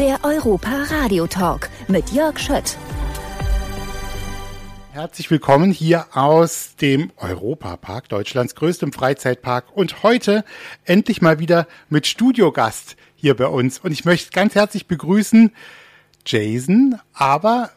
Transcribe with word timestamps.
Der 0.00 0.18
Europa 0.22 0.84
Radio 0.88 1.26
Talk 1.26 1.68
mit 1.86 2.10
Jörg 2.12 2.38
Schött. 2.38 2.78
Herzlich 4.92 5.30
willkommen 5.30 5.72
hier 5.72 6.06
aus 6.14 6.74
dem 6.76 7.12
Europapark, 7.18 8.08
Deutschlands 8.08 8.54
größtem 8.54 8.94
Freizeitpark 8.94 9.76
und 9.76 10.02
heute 10.02 10.42
endlich 10.86 11.20
mal 11.20 11.38
wieder 11.38 11.66
mit 11.90 12.06
Studiogast 12.06 12.96
hier 13.14 13.36
bei 13.36 13.44
uns. 13.44 13.78
Und 13.78 13.92
ich 13.92 14.06
möchte 14.06 14.30
ganz 14.30 14.54
herzlich 14.54 14.86
begrüßen 14.86 15.52
Jason, 16.24 16.98
aber 17.12 17.68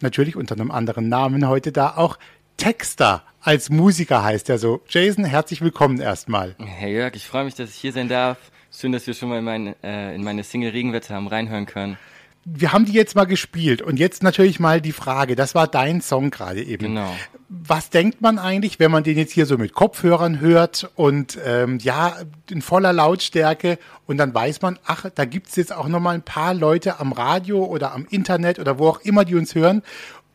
natürlich 0.00 0.36
unter 0.36 0.54
einem 0.54 0.70
anderen 0.70 1.08
Namen 1.08 1.48
heute 1.48 1.72
da 1.72 1.96
auch 1.96 2.20
Texter 2.56 3.24
als 3.40 3.68
Musiker 3.68 4.22
heißt 4.22 4.48
er 4.48 4.58
so. 4.58 4.80
Jason, 4.88 5.24
herzlich 5.24 5.60
willkommen 5.60 6.00
erstmal. 6.00 6.54
Hey 6.58 6.94
Jörg, 6.94 7.16
ich 7.16 7.26
freue 7.26 7.44
mich, 7.44 7.56
dass 7.56 7.70
ich 7.70 7.76
hier 7.76 7.92
sein 7.92 8.08
darf. 8.08 8.38
Schön, 8.76 8.92
dass 8.92 9.06
wir 9.06 9.14
schon 9.14 9.28
mal 9.28 9.38
in, 9.38 9.44
mein, 9.44 9.82
äh, 9.82 10.14
in 10.14 10.24
meine 10.24 10.44
Single 10.44 10.70
Regenwetter 10.70 11.14
haben 11.14 11.28
reinhören 11.28 11.66
können 11.66 11.96
wir 12.44 12.72
haben 12.72 12.84
die 12.84 12.92
jetzt 12.92 13.16
mal 13.16 13.24
gespielt 13.24 13.80
und 13.80 13.98
jetzt 13.98 14.22
natürlich 14.22 14.60
mal 14.60 14.80
die 14.80 14.92
Frage, 14.92 15.34
das 15.34 15.54
war 15.54 15.66
dein 15.66 16.00
Song 16.00 16.30
gerade 16.30 16.62
eben. 16.62 16.88
Genau. 16.88 17.14
Was 17.48 17.88
denkt 17.88 18.20
man 18.20 18.38
eigentlich, 18.38 18.78
wenn 18.78 18.90
man 18.90 19.02
den 19.02 19.16
jetzt 19.16 19.32
hier 19.32 19.46
so 19.46 19.56
mit 19.56 19.72
Kopfhörern 19.72 20.40
hört 20.40 20.90
und 20.94 21.38
ähm, 21.44 21.78
ja, 21.78 22.16
in 22.50 22.60
voller 22.60 22.92
Lautstärke 22.92 23.78
und 24.06 24.18
dann 24.18 24.34
weiß 24.34 24.60
man, 24.60 24.78
ach, 24.84 25.06
da 25.14 25.24
gibt's 25.24 25.56
jetzt 25.56 25.72
auch 25.72 25.88
nochmal 25.88 26.14
ein 26.14 26.22
paar 26.22 26.52
Leute 26.52 27.00
am 27.00 27.12
Radio 27.12 27.64
oder 27.64 27.92
am 27.92 28.06
Internet 28.10 28.58
oder 28.58 28.78
wo 28.78 28.88
auch 28.88 29.00
immer, 29.00 29.24
die 29.24 29.36
uns 29.36 29.54
hören 29.54 29.82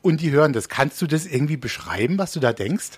und 0.02 0.22
die 0.22 0.32
hören 0.32 0.54
das. 0.54 0.70
Kannst 0.70 1.02
du 1.02 1.08
das 1.08 1.28
irgendwie 1.28 1.58
beschreiben, 1.58 2.18
was 2.18 2.32
du 2.32 2.40
da 2.40 2.54
denkst? 2.54 2.92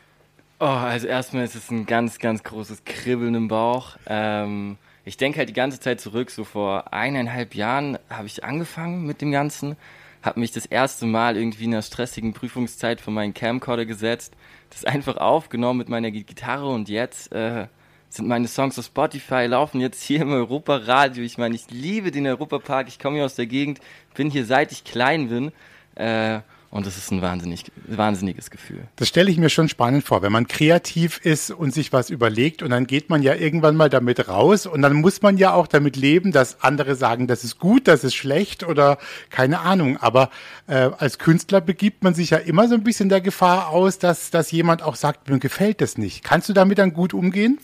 Oh, 0.59 0.65
also 0.65 1.07
erstmal 1.07 1.43
ist 1.43 1.55
es 1.55 1.69
ein 1.71 1.85
ganz, 1.85 2.19
ganz 2.19 2.43
großes 2.43 2.85
Kribbeln 2.85 3.35
im 3.35 3.47
Bauch. 3.47 3.97
Ähm 4.05 4.77
ich 5.05 5.17
denke 5.17 5.39
halt 5.39 5.49
die 5.49 5.53
ganze 5.53 5.79
Zeit 5.79 5.99
zurück, 5.99 6.29
so 6.29 6.43
vor 6.43 6.93
eineinhalb 6.93 7.55
Jahren 7.55 7.97
habe 8.09 8.27
ich 8.27 8.43
angefangen 8.43 9.05
mit 9.05 9.21
dem 9.21 9.31
Ganzen, 9.31 9.75
habe 10.21 10.39
mich 10.39 10.51
das 10.51 10.65
erste 10.65 11.05
Mal 11.05 11.37
irgendwie 11.37 11.65
in 11.65 11.73
einer 11.73 11.81
stressigen 11.81 12.33
Prüfungszeit 12.33 13.01
vor 13.01 13.13
meinen 13.13 13.33
Camcorder 13.33 13.85
gesetzt, 13.85 14.33
das 14.69 14.85
einfach 14.85 15.17
aufgenommen 15.17 15.79
mit 15.79 15.89
meiner 15.89 16.11
Gitarre 16.11 16.69
und 16.69 16.89
jetzt 16.89 17.31
äh, 17.31 17.67
sind 18.09 18.27
meine 18.27 18.47
Songs 18.47 18.77
auf 18.77 18.85
Spotify, 18.85 19.45
laufen 19.45 19.79
jetzt 19.79 20.03
hier 20.03 20.21
im 20.21 20.31
Europaradio. 20.31 21.23
Ich 21.23 21.37
meine, 21.37 21.55
ich 21.55 21.71
liebe 21.71 22.11
den 22.11 22.27
Europapark, 22.27 22.87
ich 22.87 22.99
komme 22.99 23.15
hier 23.15 23.25
aus 23.25 23.35
der 23.35 23.47
Gegend, 23.47 23.79
bin 24.13 24.29
hier 24.29 24.45
seit 24.45 24.71
ich 24.71 24.83
klein 24.83 25.29
bin. 25.29 25.51
Äh, 25.95 26.41
und 26.71 26.87
das 26.87 26.97
ist 26.97 27.11
ein 27.11 27.21
wahnsinnig, 27.21 27.65
wahnsinniges 27.85 28.49
Gefühl. 28.49 28.87
Das 28.95 29.09
stelle 29.09 29.29
ich 29.29 29.37
mir 29.37 29.49
schon 29.49 29.67
spannend 29.67 30.05
vor, 30.05 30.21
wenn 30.21 30.31
man 30.31 30.47
kreativ 30.47 31.19
ist 31.23 31.51
und 31.51 31.73
sich 31.73 31.91
was 31.91 32.09
überlegt 32.09 32.63
und 32.63 32.69
dann 32.69 32.87
geht 32.87 33.09
man 33.09 33.21
ja 33.21 33.35
irgendwann 33.35 33.75
mal 33.75 33.89
damit 33.89 34.29
raus 34.29 34.65
und 34.65 34.81
dann 34.81 34.93
muss 34.93 35.21
man 35.21 35.37
ja 35.37 35.53
auch 35.53 35.67
damit 35.67 35.97
leben, 35.97 36.31
dass 36.31 36.63
andere 36.63 36.95
sagen, 36.95 37.27
das 37.27 37.43
ist 37.43 37.59
gut, 37.59 37.89
das 37.89 38.05
ist 38.05 38.15
schlecht 38.15 38.63
oder 38.63 38.97
keine 39.29 39.59
Ahnung. 39.59 39.97
Aber 39.97 40.29
äh, 40.67 40.89
als 40.97 41.19
Künstler 41.19 41.59
begibt 41.59 42.05
man 42.05 42.13
sich 42.13 42.29
ja 42.29 42.37
immer 42.37 42.69
so 42.69 42.75
ein 42.75 42.83
bisschen 42.83 43.09
der 43.09 43.19
Gefahr 43.19 43.67
aus, 43.67 43.99
dass, 43.99 44.31
dass 44.31 44.49
jemand 44.51 44.81
auch 44.81 44.95
sagt, 44.95 45.29
mir 45.29 45.39
gefällt 45.39 45.81
das 45.81 45.97
nicht. 45.97 46.23
Kannst 46.23 46.47
du 46.47 46.53
damit 46.53 46.77
dann 46.77 46.93
gut 46.93 47.13
umgehen? 47.13 47.59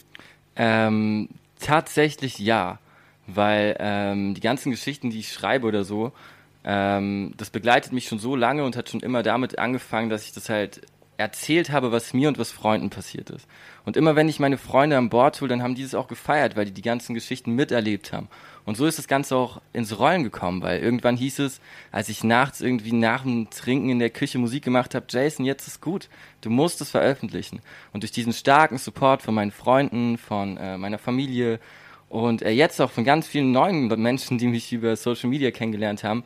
Ähm, 0.58 1.30
tatsächlich 1.61 2.39
ja, 2.39 2.80
weil 3.25 3.78
ähm, 3.80 4.33
die 4.33 4.41
ganzen 4.41 4.72
Geschichten, 4.72 5.11
die 5.11 5.19
ich 5.19 5.31
schreibe 5.31 5.66
oder 5.66 5.85
so, 5.85 6.11
ähm, 6.63 7.33
das 7.38 7.50
begleitet 7.50 7.94
mich 7.94 8.08
schon 8.08 8.19
so 8.19 8.36
lange 8.36 8.63
und 8.63 8.75
hat 8.75 8.89
schon 8.89 9.02
immer 9.02 9.23
damit 9.23 9.59
angefangen, 9.59 10.09
dass 10.09 10.25
ich 10.25 10.33
das 10.33 10.50
halt 10.50 10.81
erzählt 11.17 11.72
habe, 11.72 11.91
was 11.91 12.13
mir 12.13 12.27
und 12.27 12.38
was 12.38 12.52
Freunden 12.52 12.89
passiert 12.89 13.30
ist. 13.31 13.47
Und 13.86 13.97
immer 13.97 14.16
wenn 14.16 14.30
ich 14.30 14.39
meine 14.39 14.58
Freunde 14.58 14.97
an 14.97 15.09
Bord 15.09 15.39
hole, 15.41 15.50
dann 15.50 15.63
haben 15.63 15.75
die 15.75 15.81
das 15.81 15.95
auch 15.95 16.08
gefeiert, 16.08 16.55
weil 16.55 16.66
die 16.66 16.73
die 16.73 16.81
ganzen 16.81 17.16
Geschichten 17.16 17.53
miterlebt 17.53 18.13
haben. 18.13 18.28
Und 18.66 18.78
so 18.78 18.85
ist 18.85 18.97
das 18.97 19.08
Ganze 19.08 19.35
auch 19.35 19.61
ins 19.73 19.97
Rollen 19.97 20.23
gekommen, 20.23 20.61
weil 20.61 20.80
irgendwann 20.80 21.17
hieß 21.17 21.39
es, 21.39 21.61
als 21.91 22.09
ich 22.09 22.23
nachts 22.23 22.61
irgendwie 22.61 22.91
nach 22.91 23.23
dem 23.23 23.50
Trinken 23.50 23.89
in 23.89 24.00
der 24.00 24.09
Küche 24.09 24.38
Musik 24.38 24.63
gemacht 24.63 24.94
habe, 24.94 25.06
Jason, 25.09 25.45
jetzt 25.45 25.68
ist 25.68 25.81
gut, 25.81 26.09
du 26.41 26.50
musst 26.50 26.81
es 26.81 26.91
veröffentlichen. 26.91 27.62
Und 27.94 28.03
durch 28.03 28.12
diesen 28.12 28.34
starken 28.34 28.78
Support 28.78 29.22
von 29.22 29.34
meinen 29.34 29.51
Freunden, 29.51 30.18
von 30.18 30.57
äh, 30.57 30.78
meiner 30.78 31.00
Familie 31.00 31.59
und 32.09 32.41
äh, 32.41 32.51
jetzt 32.51 32.79
auch 32.81 32.91
von 32.91 33.03
ganz 33.03 33.28
vielen 33.28 33.51
neuen 33.51 33.88
Menschen, 33.88 34.38
die 34.38 34.47
mich 34.47 34.72
über 34.72 34.95
Social 34.95 35.29
Media 35.29 35.51
kennengelernt 35.51 36.03
haben, 36.03 36.24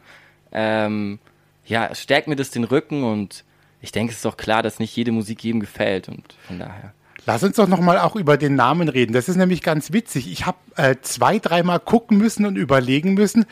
ähm, 0.51 1.19
ja, 1.65 1.93
stärkt 1.95 2.27
mir 2.27 2.35
das 2.35 2.51
den 2.51 2.63
Rücken 2.63 3.03
und 3.03 3.43
ich 3.81 3.91
denke, 3.91 4.11
es 4.11 4.19
ist 4.19 4.25
auch 4.25 4.37
klar, 4.37 4.63
dass 4.63 4.79
nicht 4.79 4.95
jede 4.95 5.11
Musik 5.11 5.43
jedem 5.43 5.59
gefällt 5.59 6.07
und 6.07 6.35
von 6.47 6.59
daher. 6.59 6.93
Lass 7.25 7.43
uns 7.43 7.55
doch 7.55 7.67
nochmal 7.67 7.99
auch 7.99 8.15
über 8.15 8.37
den 8.37 8.55
Namen 8.55 8.89
reden. 8.89 9.13
Das 9.13 9.29
ist 9.29 9.35
nämlich 9.35 9.61
ganz 9.61 9.93
witzig. 9.93 10.31
Ich 10.31 10.45
habe 10.45 10.57
äh, 10.75 10.95
zwei, 11.01 11.37
dreimal 11.37 11.79
gucken 11.79 12.17
müssen 12.17 12.45
und 12.45 12.55
überlegen 12.55 13.13
müssen, 13.13 13.45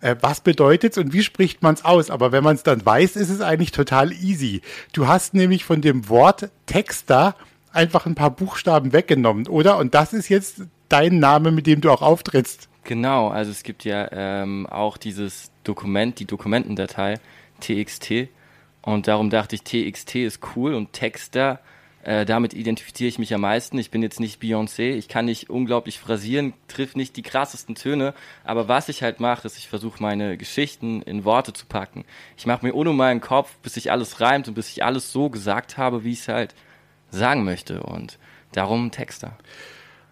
äh, 0.00 0.16
was 0.20 0.40
bedeutet's 0.40 0.98
und 0.98 1.12
wie 1.12 1.22
spricht 1.22 1.62
man 1.62 1.74
es 1.74 1.84
aus. 1.84 2.10
Aber 2.10 2.32
wenn 2.32 2.42
man 2.42 2.56
es 2.56 2.64
dann 2.64 2.84
weiß, 2.84 3.14
ist 3.14 3.30
es 3.30 3.40
eigentlich 3.40 3.70
total 3.70 4.12
easy. 4.12 4.60
Du 4.92 5.06
hast 5.06 5.34
nämlich 5.34 5.64
von 5.64 5.80
dem 5.80 6.08
Wort 6.08 6.50
Texter 6.66 7.36
einfach 7.72 8.06
ein 8.06 8.16
paar 8.16 8.30
Buchstaben 8.30 8.92
weggenommen, 8.92 9.46
oder? 9.46 9.78
Und 9.78 9.94
das 9.94 10.12
ist 10.12 10.28
jetzt 10.28 10.62
dein 10.88 11.20
Name, 11.20 11.52
mit 11.52 11.66
dem 11.66 11.80
du 11.80 11.90
auch 11.90 12.02
auftrittst. 12.02 12.68
Genau, 12.84 13.28
also 13.28 13.52
es 13.52 13.62
gibt 13.62 13.84
ja 13.84 14.08
ähm, 14.10 14.66
auch 14.66 14.96
dieses 14.96 15.51
Dokument, 15.64 16.18
die 16.18 16.26
Dokumentendatei 16.26 17.18
TXT. 17.60 18.28
Und 18.82 19.08
darum 19.08 19.30
dachte 19.30 19.54
ich, 19.54 19.62
TXT 19.62 20.16
ist 20.16 20.40
cool 20.56 20.74
und 20.74 20.92
Texter, 20.92 21.60
äh, 22.02 22.24
damit 22.24 22.52
identifiziere 22.52 23.08
ich 23.08 23.20
mich 23.20 23.32
am 23.32 23.42
meisten. 23.42 23.78
Ich 23.78 23.92
bin 23.92 24.02
jetzt 24.02 24.18
nicht 24.18 24.42
Beyoncé, 24.42 24.94
ich 24.94 25.06
kann 25.06 25.24
nicht 25.24 25.50
unglaublich 25.50 26.00
phrasieren, 26.00 26.52
triff 26.66 26.96
nicht 26.96 27.16
die 27.16 27.22
krassesten 27.22 27.76
Töne, 27.76 28.12
aber 28.42 28.66
was 28.66 28.88
ich 28.88 29.04
halt 29.04 29.20
mache, 29.20 29.46
ist, 29.46 29.56
ich 29.56 29.68
versuche 29.68 30.02
meine 30.02 30.36
Geschichten 30.36 31.02
in 31.02 31.24
Worte 31.24 31.52
zu 31.52 31.66
packen. 31.66 32.04
Ich 32.36 32.44
mache 32.44 32.66
mir 32.66 32.74
ohne 32.74 32.92
meinen 32.92 33.20
Kopf, 33.20 33.56
bis 33.58 33.74
sich 33.74 33.92
alles 33.92 34.20
reimt 34.20 34.48
und 34.48 34.54
bis 34.54 34.70
ich 34.70 34.84
alles 34.84 35.12
so 35.12 35.30
gesagt 35.30 35.78
habe, 35.78 36.02
wie 36.02 36.12
ich 36.12 36.20
es 36.20 36.28
halt 36.28 36.54
sagen 37.10 37.44
möchte. 37.44 37.84
Und 37.84 38.18
darum 38.50 38.90
Texter. 38.90 39.38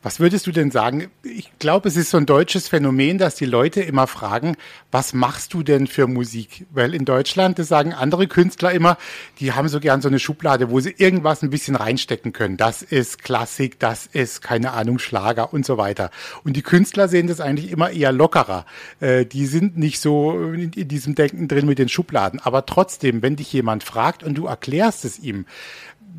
Was 0.02 0.18
würdest 0.18 0.46
du 0.46 0.50
denn 0.50 0.70
sagen? 0.70 1.10
Ich 1.22 1.50
glaube, 1.58 1.86
es 1.88 1.96
ist 1.96 2.08
so 2.08 2.16
ein 2.16 2.24
deutsches 2.24 2.68
Phänomen, 2.68 3.18
dass 3.18 3.34
die 3.34 3.44
Leute 3.44 3.82
immer 3.82 4.06
fragen, 4.06 4.56
was 4.90 5.12
machst 5.12 5.52
du 5.52 5.62
denn 5.62 5.86
für 5.86 6.06
Musik? 6.06 6.66
Weil 6.70 6.94
in 6.94 7.04
Deutschland, 7.04 7.58
das 7.58 7.68
sagen 7.68 7.92
andere 7.92 8.26
Künstler 8.26 8.72
immer, 8.72 8.96
die 9.40 9.52
haben 9.52 9.68
so 9.68 9.78
gern 9.78 10.00
so 10.00 10.08
eine 10.08 10.18
Schublade, 10.18 10.70
wo 10.70 10.80
sie 10.80 10.94
irgendwas 10.96 11.42
ein 11.42 11.50
bisschen 11.50 11.76
reinstecken 11.76 12.32
können. 12.32 12.56
Das 12.56 12.80
ist 12.80 13.22
Klassik, 13.22 13.78
das 13.78 14.06
ist, 14.06 14.40
keine 14.40 14.72
Ahnung, 14.72 14.98
Schlager 14.98 15.52
und 15.52 15.66
so 15.66 15.76
weiter. 15.76 16.10
Und 16.44 16.54
die 16.56 16.62
Künstler 16.62 17.06
sehen 17.06 17.26
das 17.26 17.40
eigentlich 17.42 17.70
immer 17.70 17.90
eher 17.90 18.12
lockerer. 18.12 18.64
Äh, 19.00 19.26
die 19.26 19.44
sind 19.44 19.76
nicht 19.76 20.00
so 20.00 20.52
in 20.52 20.88
diesem 20.88 21.14
Denken 21.14 21.46
drin 21.46 21.66
mit 21.66 21.78
den 21.78 21.90
Schubladen. 21.90 22.40
Aber 22.40 22.64
trotzdem, 22.64 23.20
wenn 23.20 23.36
dich 23.36 23.52
jemand 23.52 23.84
fragt 23.84 24.22
und 24.22 24.34
du 24.36 24.46
erklärst 24.46 25.04
es 25.04 25.18
ihm, 25.18 25.44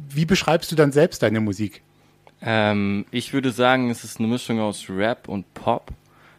wie 0.08 0.26
beschreibst 0.26 0.72
du 0.72 0.76
dann 0.76 0.92
selbst 0.92 1.24
deine 1.24 1.40
Musik? 1.40 1.82
Ähm, 2.42 3.06
ich 3.12 3.34
würde 3.34 3.52
sagen, 3.52 3.90
es 3.90 4.04
ist 4.04 4.20
eine 4.20 4.28
Mischung 4.28 4.60
aus 4.60 4.90
Rap 4.90 5.28
und 5.28 5.54
Pop. 5.54 5.92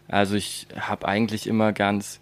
Also 0.08 0.34
ich 0.34 0.66
habe 0.78 1.06
eigentlich 1.06 1.46
immer 1.46 1.72
ganz 1.72 2.20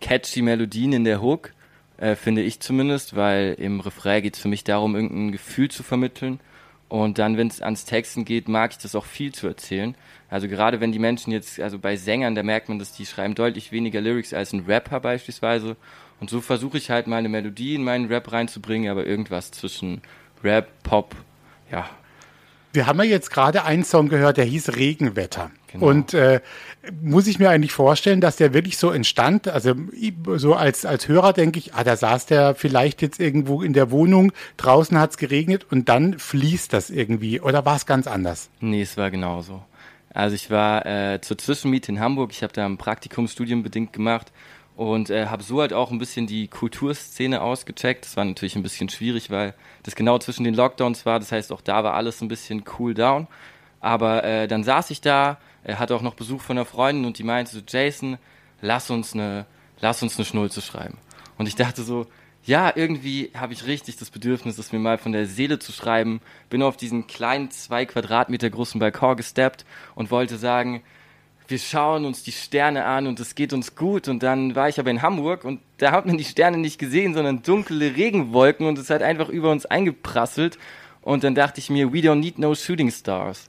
catchy 0.00 0.42
Melodien 0.42 0.92
in 0.92 1.04
der 1.04 1.22
Hook, 1.22 1.52
äh, 1.98 2.16
finde 2.16 2.42
ich 2.42 2.60
zumindest, 2.60 3.14
weil 3.14 3.54
im 3.58 3.80
Refrain 3.80 4.22
geht 4.22 4.34
es 4.34 4.40
für 4.40 4.48
mich 4.48 4.64
darum, 4.64 4.94
irgendein 4.94 5.32
Gefühl 5.32 5.70
zu 5.70 5.82
vermitteln. 5.82 6.40
Und 6.88 7.18
dann, 7.18 7.36
wenn 7.36 7.46
es 7.46 7.62
ans 7.62 7.84
Texten 7.84 8.24
geht, 8.24 8.48
mag 8.48 8.72
ich 8.72 8.78
das 8.78 8.96
auch 8.96 9.04
viel 9.04 9.32
zu 9.32 9.46
erzählen. 9.46 9.94
Also 10.28 10.48
gerade 10.48 10.80
wenn 10.80 10.90
die 10.90 10.98
Menschen 10.98 11.32
jetzt, 11.32 11.60
also 11.60 11.78
bei 11.78 11.96
Sängern, 11.96 12.34
da 12.34 12.42
merkt 12.42 12.68
man, 12.68 12.80
dass 12.80 12.92
die 12.92 13.06
schreiben 13.06 13.36
deutlich 13.36 13.70
weniger 13.70 14.00
Lyrics 14.00 14.34
als 14.34 14.52
ein 14.52 14.64
Rapper 14.66 14.98
beispielsweise. 14.98 15.76
Und 16.20 16.30
so 16.30 16.40
versuche 16.40 16.78
ich 16.78 16.90
halt 16.90 17.06
mal 17.06 17.18
eine 17.18 17.28
Melodie 17.28 17.76
in 17.76 17.84
meinen 17.84 18.06
Rap 18.06 18.32
reinzubringen, 18.32 18.90
aber 18.90 19.06
irgendwas 19.06 19.52
zwischen 19.52 20.02
Rap, 20.42 20.68
Pop, 20.82 21.14
ja, 21.70 21.88
wir 22.72 22.86
haben 22.86 22.98
ja 22.98 23.04
jetzt 23.04 23.30
gerade 23.30 23.64
einen 23.64 23.84
Song 23.84 24.08
gehört, 24.08 24.36
der 24.36 24.44
hieß 24.44 24.76
Regenwetter. 24.76 25.50
Genau. 25.72 25.86
Und 25.86 26.14
äh, 26.14 26.40
muss 27.00 27.26
ich 27.26 27.38
mir 27.38 27.50
eigentlich 27.50 27.72
vorstellen, 27.72 28.20
dass 28.20 28.36
der 28.36 28.54
wirklich 28.54 28.76
so 28.76 28.90
entstand? 28.90 29.48
Also 29.48 29.74
so 30.36 30.54
als, 30.54 30.84
als 30.84 31.06
Hörer 31.08 31.32
denke 31.32 31.58
ich, 31.58 31.74
ah, 31.74 31.84
da 31.84 31.96
saß 31.96 32.26
der 32.26 32.54
vielleicht 32.54 33.02
jetzt 33.02 33.20
irgendwo 33.20 33.62
in 33.62 33.72
der 33.72 33.90
Wohnung, 33.90 34.32
draußen 34.56 34.98
hat 34.98 35.10
es 35.10 35.16
geregnet 35.16 35.66
und 35.70 35.88
dann 35.88 36.18
fließt 36.18 36.72
das 36.72 36.90
irgendwie. 36.90 37.40
Oder 37.40 37.64
war 37.64 37.76
es 37.76 37.86
ganz 37.86 38.06
anders? 38.06 38.50
Nee, 38.60 38.82
es 38.82 38.96
war 38.96 39.10
genauso. 39.10 39.62
Also 40.12 40.34
ich 40.34 40.50
war 40.50 40.86
äh, 40.86 41.20
zur 41.20 41.38
Zwischenmiete 41.38 41.92
in 41.92 42.00
Hamburg, 42.00 42.32
ich 42.32 42.42
habe 42.42 42.52
da 42.52 42.66
ein 42.66 42.78
Praktikumsstudium 42.78 43.62
bedingt 43.62 43.92
gemacht 43.92 44.32
und 44.80 45.10
äh, 45.10 45.26
habe 45.26 45.42
so 45.42 45.60
halt 45.60 45.74
auch 45.74 45.90
ein 45.90 45.98
bisschen 45.98 46.26
die 46.26 46.48
Kulturszene 46.48 47.42
ausgecheckt. 47.42 48.06
Das 48.06 48.16
war 48.16 48.24
natürlich 48.24 48.56
ein 48.56 48.62
bisschen 48.62 48.88
schwierig, 48.88 49.28
weil 49.28 49.52
das 49.82 49.94
genau 49.94 50.18
zwischen 50.18 50.42
den 50.42 50.54
Lockdowns 50.54 51.04
war. 51.04 51.18
Das 51.18 51.32
heißt, 51.32 51.52
auch 51.52 51.60
da 51.60 51.84
war 51.84 51.92
alles 51.92 52.22
ein 52.22 52.28
bisschen 52.28 52.64
cool 52.78 52.94
down. 52.94 53.26
Aber 53.80 54.24
äh, 54.24 54.48
dann 54.48 54.64
saß 54.64 54.88
ich 54.88 55.02
da, 55.02 55.36
er 55.64 55.78
hatte 55.78 55.94
auch 55.94 56.00
noch 56.00 56.14
Besuch 56.14 56.40
von 56.40 56.56
einer 56.56 56.64
Freundin 56.64 57.04
und 57.04 57.18
die 57.18 57.24
meinte 57.24 57.52
so, 57.52 57.60
Jason, 57.68 58.16
lass 58.62 58.88
uns 58.88 59.12
eine, 59.12 59.44
lass 59.80 60.02
uns 60.02 60.16
eine 60.16 60.24
Schnulze 60.24 60.62
schreiben. 60.62 60.96
Und 61.36 61.46
ich 61.46 61.56
dachte 61.56 61.82
so, 61.82 62.06
ja, 62.42 62.72
irgendwie 62.74 63.32
habe 63.36 63.52
ich 63.52 63.66
richtig 63.66 63.98
das 63.98 64.08
Bedürfnis, 64.08 64.56
das 64.56 64.72
mir 64.72 64.78
mal 64.78 64.96
von 64.96 65.12
der 65.12 65.26
Seele 65.26 65.58
zu 65.58 65.72
schreiben. 65.72 66.22
Bin 66.48 66.62
auf 66.62 66.78
diesen 66.78 67.06
kleinen 67.06 67.50
zwei 67.50 67.84
Quadratmeter 67.84 68.48
großen 68.48 68.80
Balkon 68.80 69.18
gesteppt 69.18 69.66
und 69.94 70.10
wollte 70.10 70.38
sagen, 70.38 70.82
wir 71.50 71.58
schauen 71.58 72.04
uns 72.04 72.22
die 72.22 72.32
Sterne 72.32 72.84
an 72.84 73.06
und 73.06 73.20
es 73.20 73.34
geht 73.34 73.52
uns 73.52 73.74
gut. 73.74 74.08
Und 74.08 74.22
dann 74.22 74.54
war 74.54 74.68
ich 74.68 74.78
aber 74.78 74.90
in 74.90 75.02
Hamburg 75.02 75.44
und 75.44 75.60
da 75.78 75.92
hat 75.92 76.06
man 76.06 76.18
die 76.18 76.24
Sterne 76.24 76.58
nicht 76.58 76.78
gesehen, 76.78 77.14
sondern 77.14 77.42
dunkle 77.42 77.96
Regenwolken 77.96 78.66
und 78.66 78.78
es 78.78 78.90
hat 78.90 79.02
einfach 79.02 79.28
über 79.28 79.50
uns 79.50 79.66
eingeprasselt. 79.66 80.58
Und 81.02 81.24
dann 81.24 81.34
dachte 81.34 81.60
ich 81.60 81.70
mir, 81.70 81.92
we 81.92 81.98
don't 81.98 82.16
need 82.16 82.38
no 82.38 82.54
shooting 82.54 82.90
stars. 82.90 83.48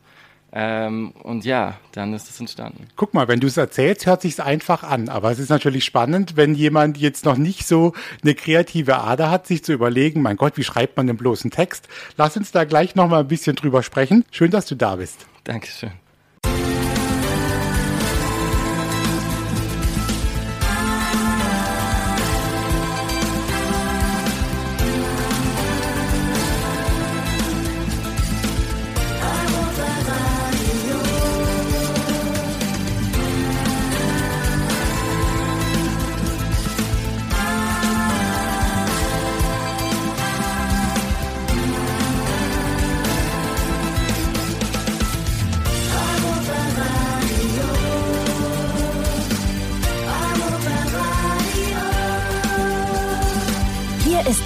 Ähm, 0.53 1.13
und 1.23 1.45
ja, 1.45 1.77
dann 1.93 2.13
ist 2.13 2.29
es 2.29 2.39
entstanden. 2.39 2.87
Guck 2.97 3.13
mal, 3.13 3.29
wenn 3.29 3.39
du 3.39 3.47
es 3.47 3.55
erzählst, 3.55 4.05
hört 4.05 4.21
sich's 4.21 4.41
einfach 4.41 4.83
an. 4.83 5.07
Aber 5.07 5.31
es 5.31 5.39
ist 5.39 5.49
natürlich 5.49 5.85
spannend, 5.85 6.35
wenn 6.35 6.55
jemand 6.55 6.97
jetzt 6.97 7.23
noch 7.23 7.37
nicht 7.37 7.65
so 7.65 7.93
eine 8.21 8.35
kreative 8.35 8.97
Ader 8.97 9.31
hat, 9.31 9.47
sich 9.47 9.63
zu 9.63 9.71
überlegen, 9.71 10.21
mein 10.21 10.35
Gott, 10.35 10.57
wie 10.57 10.63
schreibt 10.63 10.97
man 10.97 11.07
den 11.07 11.17
bloßen 11.17 11.51
Text? 11.51 11.87
Lass 12.17 12.35
uns 12.35 12.51
da 12.51 12.65
gleich 12.65 12.95
noch 12.95 13.07
mal 13.07 13.21
ein 13.21 13.27
bisschen 13.27 13.55
drüber 13.55 13.81
sprechen. 13.81 14.25
Schön, 14.31 14.51
dass 14.51 14.65
du 14.65 14.75
da 14.75 14.97
bist. 14.97 15.25
Dankeschön. 15.45 15.91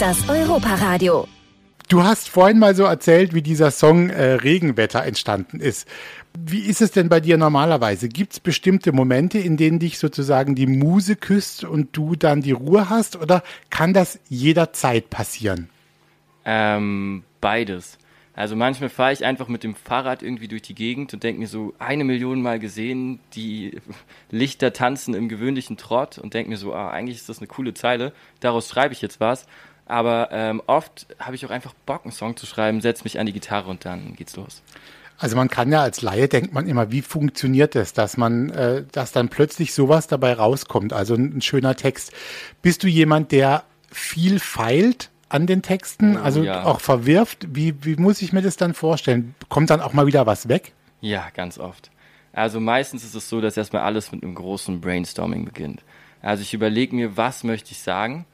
Das 0.06 0.30
Europaradio. 0.30 1.28
Du 1.90 2.04
hast 2.04 2.30
vorhin 2.30 2.60
mal 2.60 2.76
so 2.76 2.84
erzählt, 2.84 3.34
wie 3.34 3.42
dieser 3.42 3.72
Song 3.72 4.12
äh, 4.12 4.34
Regenwetter 4.34 5.04
entstanden 5.04 5.60
ist. 5.60 5.88
Wie 6.38 6.60
ist 6.60 6.80
es 6.84 6.92
denn 6.92 7.10
bei 7.10 7.20
dir 7.20 7.38
normalerweise? 7.38 8.08
Gibt 8.08 8.34
es 8.34 8.40
bestimmte 8.40 8.92
Momente, 8.92 9.40
in 9.40 9.58
denen 9.58 9.80
dich 9.80 9.98
sozusagen 9.98 10.54
die 10.54 10.68
Muse 10.68 11.16
küsst 11.16 11.64
und 11.64 11.98
du 11.98 12.16
dann 12.16 12.42
die 12.42 12.52
Ruhe 12.52 12.88
hast? 12.88 13.16
Oder 13.16 13.42
kann 13.72 13.96
das 13.96 14.20
jederzeit 14.30 15.10
passieren? 15.10 15.70
Ähm, 16.46 17.24
beides. 17.42 17.98
Also 18.36 18.56
manchmal 18.56 18.90
fahre 18.90 19.14
ich 19.14 19.26
einfach 19.26 19.48
mit 19.48 19.64
dem 19.64 19.74
Fahrrad 19.74 20.22
irgendwie 20.22 20.48
durch 20.48 20.62
die 20.62 20.76
Gegend 20.76 21.16
und 21.16 21.24
denke 21.24 21.40
mir 21.40 21.48
so, 21.48 21.74
eine 21.80 22.04
Million 22.04 22.44
Mal 22.44 22.60
gesehen, 22.60 23.22
die 23.34 23.82
Lichter 24.30 24.72
tanzen 24.72 25.16
im 25.16 25.30
gewöhnlichen 25.30 25.78
Trott 25.78 26.20
und 26.20 26.36
denke 26.36 26.52
mir 26.52 26.58
so, 26.58 26.76
ah, 26.76 26.92
eigentlich 26.92 27.18
ist 27.18 27.28
das 27.28 27.40
eine 27.40 27.48
coole 27.48 27.74
Zeile, 27.74 28.14
daraus 28.40 28.70
schreibe 28.70 28.94
ich 28.94 29.02
jetzt 29.02 29.20
was. 29.20 29.48
Aber 29.86 30.30
ähm, 30.32 30.62
oft 30.66 31.06
habe 31.20 31.36
ich 31.36 31.46
auch 31.46 31.52
einfach 31.52 31.74
Bock, 31.86 32.02
einen 32.04 32.12
Song 32.12 32.36
zu 32.38 32.46
schreiben, 32.46 32.82
setze 32.82 33.04
mich 33.04 33.20
an 33.20 33.26
die 33.26 33.34
Gitarre 33.34 33.70
und 33.70 33.86
dann 33.86 34.16
geht's 34.16 34.36
los. 34.36 34.64
Also 35.18 35.36
man 35.38 35.50
kann 35.50 35.72
ja 35.72 35.82
als 35.82 36.02
Laie 36.02 36.28
denkt 36.28 36.54
man 36.54 36.68
immer, 36.68 36.92
wie 36.92 37.02
funktioniert 37.02 37.76
das, 37.76 37.94
dass 37.94 38.18
man, 38.18 38.50
äh, 38.50 38.84
dass 38.92 39.12
dann 39.12 39.30
plötzlich 39.30 39.74
sowas 39.74 40.08
dabei 40.08 40.34
rauskommt, 40.34 40.92
also 40.92 41.14
ein, 41.16 41.38
ein 41.38 41.42
schöner 41.42 41.76
Text. 41.76 42.12
Bist 42.62 42.84
du 42.84 42.88
jemand, 42.88 43.32
der 43.32 43.64
viel 43.92 44.40
feilt 44.40 45.10
an 45.30 45.48
den 45.48 45.62
Texten, 45.62 46.18
Oh, 46.18 46.22
also 46.22 46.44
ja. 46.44 46.64
auch 46.66 46.82
verwirft? 46.82 47.48
Wie, 47.50 47.76
wie 47.86 47.96
muss 47.96 48.22
ich 48.22 48.34
mir 48.34 48.42
das 48.42 48.58
dann 48.58 48.74
vorstellen? 48.74 49.36
Kommt 49.48 49.70
dann 49.70 49.82
auch 49.82 49.94
mal 49.94 50.06
wieder 50.08 50.26
was 50.26 50.50
weg? 50.50 50.74
Ja, 51.00 51.30
ganz 51.34 51.58
oft. 51.58 51.92
Also 52.34 52.60
meistens 52.60 53.06
ist 53.06 53.16
es 53.16 53.30
so, 53.30 53.40
dass 53.40 53.56
erstmal 53.56 53.84
alles 53.84 54.12
mit 54.12 54.24
einem 54.24 54.36
großen 54.36 54.82
Brainstorming 54.82 55.46
beginnt. 55.46 55.84
Also 56.22 56.42
ich 56.42 56.54
überlege 56.54 56.94
mir, 56.94 57.16
was 57.16 57.46
möchte 57.46 57.72
ich 57.72 57.80
sagen 57.80 58.26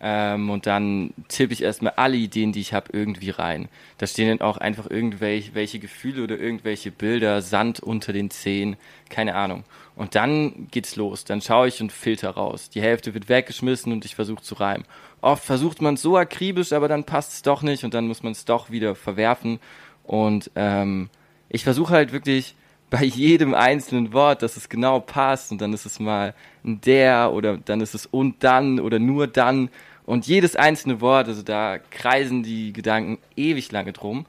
ähm, 0.00 0.50
und 0.50 0.66
dann 0.66 1.14
tippe 1.28 1.54
ich 1.54 1.62
erstmal 1.62 1.94
alle 1.96 2.16
Ideen, 2.16 2.52
die 2.52 2.60
ich 2.60 2.74
habe, 2.74 2.90
irgendwie 2.92 3.30
rein. 3.30 3.68
Da 3.98 4.06
stehen 4.06 4.28
dann 4.28 4.46
auch 4.46 4.58
einfach 4.58 4.90
irgendwelche 4.90 5.54
welche 5.54 5.78
Gefühle 5.78 6.22
oder 6.22 6.38
irgendwelche 6.38 6.90
Bilder, 6.90 7.40
Sand 7.40 7.80
unter 7.80 8.12
den 8.12 8.30
Zehen, 8.30 8.76
keine 9.08 9.34
Ahnung. 9.34 9.64
Und 9.94 10.14
dann 10.14 10.68
geht's 10.70 10.96
los. 10.96 11.24
Dann 11.24 11.40
schaue 11.40 11.68
ich 11.68 11.80
und 11.80 11.90
filter 11.90 12.30
raus. 12.30 12.68
Die 12.68 12.82
Hälfte 12.82 13.14
wird 13.14 13.30
weggeschmissen 13.30 13.92
und 13.92 14.04
ich 14.04 14.14
versuche 14.14 14.42
zu 14.42 14.54
reimen. 14.56 14.84
Oft 15.22 15.44
versucht 15.44 15.80
man 15.80 15.94
es 15.94 16.02
so 16.02 16.18
akribisch, 16.18 16.74
aber 16.74 16.88
dann 16.88 17.04
passt 17.04 17.32
es 17.32 17.42
doch 17.42 17.62
nicht 17.62 17.82
und 17.82 17.94
dann 17.94 18.06
muss 18.06 18.22
man 18.22 18.32
es 18.32 18.44
doch 18.44 18.70
wieder 18.70 18.94
verwerfen. 18.94 19.58
Und 20.04 20.50
ähm, 20.54 21.08
ich 21.48 21.64
versuche 21.64 21.94
halt 21.94 22.12
wirklich 22.12 22.54
bei 22.90 23.04
jedem 23.04 23.54
einzelnen 23.54 24.12
Wort, 24.12 24.42
dass 24.42 24.56
es 24.56 24.68
genau 24.68 25.00
passt 25.00 25.50
und 25.52 25.60
dann 25.60 25.72
ist 25.72 25.86
es 25.86 25.98
mal 25.98 26.34
ein 26.64 26.80
der 26.80 27.32
oder 27.32 27.56
dann 27.56 27.80
ist 27.80 27.94
es 27.94 28.06
und 28.06 28.44
dann 28.44 28.80
oder 28.80 28.98
nur 28.98 29.26
dann 29.26 29.70
und 30.04 30.26
jedes 30.26 30.54
einzelne 30.54 31.00
Wort, 31.00 31.26
also 31.26 31.42
da 31.42 31.78
kreisen 31.78 32.42
die 32.42 32.72
Gedanken 32.72 33.18
ewig 33.34 33.72
lange 33.72 33.92
drum, 33.92 34.24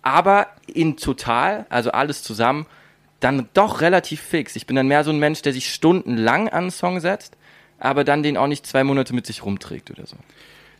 aber 0.00 0.46
in 0.66 0.96
total, 0.96 1.66
also 1.68 1.90
alles 1.90 2.22
zusammen, 2.22 2.66
dann 3.20 3.48
doch 3.52 3.80
relativ 3.80 4.22
fix. 4.22 4.56
Ich 4.56 4.66
bin 4.66 4.76
dann 4.76 4.88
mehr 4.88 5.04
so 5.04 5.10
ein 5.10 5.18
Mensch, 5.18 5.42
der 5.42 5.52
sich 5.52 5.72
stundenlang 5.72 6.48
an 6.48 6.62
einen 6.62 6.70
Song 6.70 7.00
setzt, 7.00 7.36
aber 7.78 8.04
dann 8.04 8.22
den 8.22 8.36
auch 8.36 8.46
nicht 8.46 8.66
zwei 8.66 8.84
Monate 8.84 9.14
mit 9.14 9.26
sich 9.26 9.44
rumträgt 9.44 9.90
oder 9.90 10.06
so. 10.06 10.16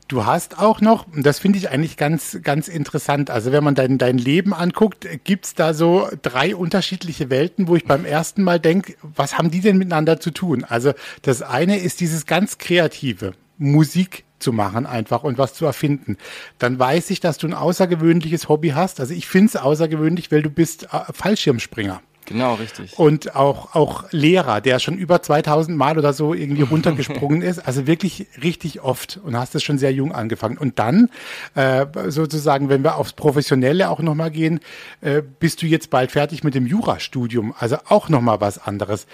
Du 0.08 0.24
hast 0.24 0.58
auch 0.58 0.80
noch, 0.80 1.04
das 1.14 1.38
finde 1.38 1.58
ich 1.58 1.68
eigentlich 1.68 1.98
ganz, 1.98 2.38
ganz 2.42 2.66
interessant, 2.68 3.28
also 3.28 3.52
wenn 3.52 3.62
man 3.62 3.74
dein, 3.74 3.98
dein 3.98 4.16
Leben 4.16 4.54
anguckt, 4.54 5.06
gibt's 5.24 5.54
da 5.54 5.74
so 5.74 6.08
drei 6.22 6.56
unterschiedliche 6.56 7.28
Welten, 7.28 7.68
wo 7.68 7.76
ich 7.76 7.84
beim 7.84 8.06
ersten 8.06 8.42
Mal 8.42 8.58
denke, 8.58 8.94
was 9.02 9.36
haben 9.36 9.50
die 9.50 9.60
denn 9.60 9.76
miteinander 9.76 10.18
zu 10.18 10.30
tun? 10.30 10.64
Also 10.64 10.94
das 11.20 11.42
eine 11.42 11.78
ist 11.78 12.00
dieses 12.00 12.24
ganz 12.24 12.56
kreative, 12.56 13.34
Musik 13.58 14.24
zu 14.38 14.54
machen 14.54 14.86
einfach 14.86 15.24
und 15.24 15.36
was 15.36 15.52
zu 15.52 15.66
erfinden. 15.66 16.16
Dann 16.58 16.78
weiß 16.78 17.10
ich, 17.10 17.20
dass 17.20 17.36
du 17.36 17.46
ein 17.46 17.54
außergewöhnliches 17.54 18.48
Hobby 18.48 18.70
hast. 18.70 19.00
Also 19.00 19.12
ich 19.12 19.26
finde 19.26 19.48
es 19.48 19.56
außergewöhnlich, 19.56 20.32
weil 20.32 20.42
du 20.42 20.48
bist 20.48 20.84
äh, 20.84 21.12
Fallschirmspringer. 21.12 22.00
Genau, 22.28 22.54
richtig. 22.54 22.98
Und 22.98 23.34
auch, 23.36 23.74
auch 23.74 24.04
Lehrer, 24.10 24.60
der 24.60 24.78
schon 24.80 24.98
über 24.98 25.22
2000 25.22 25.76
Mal 25.76 25.96
oder 25.96 26.12
so 26.12 26.34
irgendwie 26.34 26.62
runtergesprungen 26.70 27.40
ist. 27.40 27.58
Also 27.58 27.86
wirklich 27.86 28.26
richtig 28.42 28.82
oft. 28.82 29.18
Und 29.24 29.36
hast 29.36 29.54
es 29.54 29.62
schon 29.62 29.78
sehr 29.78 29.92
jung 29.92 30.12
angefangen. 30.12 30.58
Und 30.58 30.78
dann, 30.78 31.08
äh, 31.54 31.86
sozusagen, 32.08 32.68
wenn 32.68 32.84
wir 32.84 32.96
aufs 32.96 33.14
Professionelle 33.14 33.88
auch 33.88 34.00
nochmal 34.00 34.30
gehen, 34.30 34.60
äh, 35.00 35.22
bist 35.22 35.62
du 35.62 35.66
jetzt 35.66 35.88
bald 35.88 36.12
fertig 36.12 36.44
mit 36.44 36.54
dem 36.54 36.66
Jurastudium. 36.66 37.54
Also 37.58 37.78
auch 37.88 38.10
nochmal 38.10 38.42
was 38.42 38.58
anderes. 38.58 39.06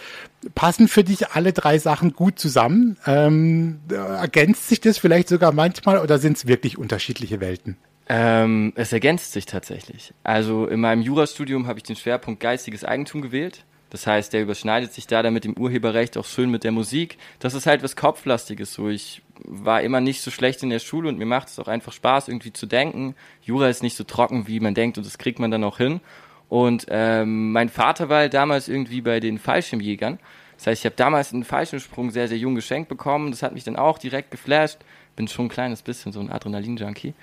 Passen 0.57 0.89
für 0.89 1.05
dich 1.05 1.29
alle 1.31 1.53
drei 1.53 1.79
Sachen 1.79 2.15
gut 2.15 2.41
zusammen? 2.41 2.97
Ähm, 3.07 3.79
äh, 3.91 3.95
ergänzt 3.95 4.69
sich 4.69 4.81
das 4.81 4.99
vielleicht 4.99 5.29
sogar 5.29 5.53
manchmal 5.53 6.01
oder 6.01 6.19
sind 6.19 6.37
es 6.37 6.47
wirklich 6.47 6.79
unterschiedliche 6.79 7.41
Welten? 7.41 7.77
Ähm, 8.09 8.73
es 8.77 8.93
ergänzt 8.93 9.33
sich 9.33 9.47
tatsächlich. 9.47 10.13
Also 10.25 10.67
in 10.67 10.81
meinem 10.81 11.03
Jurastudium 11.03 11.67
habe 11.67 11.79
ich 11.79 11.85
den 11.85 11.97
Schwerpunkt 11.97 12.41
geistiges 12.41 12.85
Eigentum 12.85 13.23
gewählt. 13.23 13.65
Das 13.91 14.07
heißt, 14.07 14.33
der 14.33 14.43
überschneidet 14.43 14.93
sich 14.93 15.07
da 15.07 15.23
dann 15.23 15.33
mit 15.33 15.45
dem 15.45 15.57
Urheberrecht 15.57 16.19
auch 16.19 16.25
schön 16.25 16.51
mit 16.51 16.65
der 16.65 16.73
Musik. 16.73 17.17
Das 17.39 17.55
ist 17.55 17.67
halt 17.67 17.83
was 17.83 17.95
Kopflastiges. 17.95 18.75
So, 18.75 18.89
ich 18.89 19.23
war 19.45 19.83
immer 19.83 20.01
nicht 20.01 20.21
so 20.21 20.31
schlecht 20.31 20.63
in 20.63 20.71
der 20.71 20.81
Schule 20.81 21.09
und 21.09 21.17
mir 21.17 21.27
macht 21.27 21.49
es 21.49 21.59
auch 21.59 21.69
einfach 21.69 21.93
Spaß, 21.93 22.29
irgendwie 22.29 22.53
zu 22.53 22.67
denken. 22.67 23.15
Jura 23.43 23.69
ist 23.69 23.83
nicht 23.83 23.97
so 23.97 24.05
trocken, 24.05 24.49
wie 24.49 24.61
man 24.61 24.75
denkt 24.75 24.99
und 24.99 25.07
das 25.07 25.17
kriegt 25.17 25.39
man 25.39 25.51
dann 25.51 25.65
auch 25.65 25.79
hin. 25.79 26.01
Und 26.49 26.87
ähm, 26.89 27.53
mein 27.53 27.69
Vater 27.69 28.09
war 28.09 28.19
halt 28.19 28.35
damals 28.35 28.69
irgendwie 28.69 29.01
bei 29.01 29.21
den 29.21 29.39
Fallschirmjägern. 29.39 30.19
Das 30.57 30.67
heißt, 30.67 30.83
ich 30.83 30.87
habe 30.87 30.97
damals 30.97 31.33
einen 31.33 31.45
Fallschirmsprung 31.45 32.11
sehr, 32.11 32.29
sehr 32.29 32.39
jung 32.39 32.55
geschenkt 32.55 32.89
bekommen. 32.89 33.31
Das 33.31 33.43
hat 33.43 33.55
mich 33.55 33.65
dann 33.65 33.77
auch 33.77 33.99
direkt 33.99 34.31
geflasht. 34.31 34.79
Bin 35.17 35.29
schon 35.29 35.47
ein 35.47 35.51
kleines 35.51 35.83
bisschen 35.83 36.13
so 36.13 36.21
ein 36.21 36.31
Adrenalin-Junkie. 36.31 37.15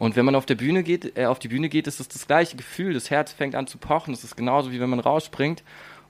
Und 0.00 0.16
wenn 0.16 0.24
man 0.24 0.34
auf 0.34 0.46
der 0.46 0.54
Bühne 0.54 0.82
geht, 0.82 1.16
äh, 1.18 1.26
auf 1.26 1.38
die 1.38 1.48
Bühne 1.48 1.68
geht, 1.68 1.86
ist 1.86 2.00
es 2.00 2.08
das 2.08 2.26
gleiche 2.26 2.56
Gefühl. 2.56 2.94
Das 2.94 3.10
Herz 3.10 3.32
fängt 3.32 3.54
an 3.54 3.66
zu 3.66 3.76
pochen. 3.76 4.14
Das 4.14 4.24
ist 4.24 4.34
genauso 4.34 4.72
wie 4.72 4.80
wenn 4.80 4.88
man 4.88 4.98
rausspringt. 4.98 5.62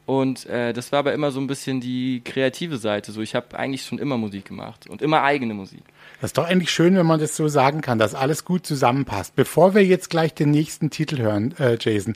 Und 0.06 0.46
äh, 0.46 0.72
das 0.72 0.92
war 0.92 1.00
aber 1.00 1.12
immer 1.12 1.32
so 1.32 1.40
ein 1.40 1.48
bisschen 1.48 1.80
die 1.80 2.22
kreative 2.24 2.78
Seite. 2.78 3.10
So, 3.10 3.20
ich 3.20 3.34
habe 3.34 3.58
eigentlich 3.58 3.84
schon 3.84 3.98
immer 3.98 4.16
Musik 4.16 4.44
gemacht 4.44 4.88
und 4.88 5.02
immer 5.02 5.24
eigene 5.24 5.54
Musik. 5.54 5.82
Das 6.20 6.28
ist 6.28 6.38
doch 6.38 6.44
eigentlich 6.44 6.70
schön, 6.70 6.94
wenn 6.94 7.04
man 7.04 7.18
das 7.18 7.34
so 7.34 7.48
sagen 7.48 7.80
kann, 7.80 7.98
dass 7.98 8.14
alles 8.14 8.44
gut 8.44 8.64
zusammenpasst. 8.64 9.34
Bevor 9.34 9.74
wir 9.74 9.84
jetzt 9.84 10.08
gleich 10.08 10.34
den 10.34 10.52
nächsten 10.52 10.90
Titel 10.90 11.18
hören, 11.18 11.56
äh, 11.58 11.76
Jason, 11.80 12.14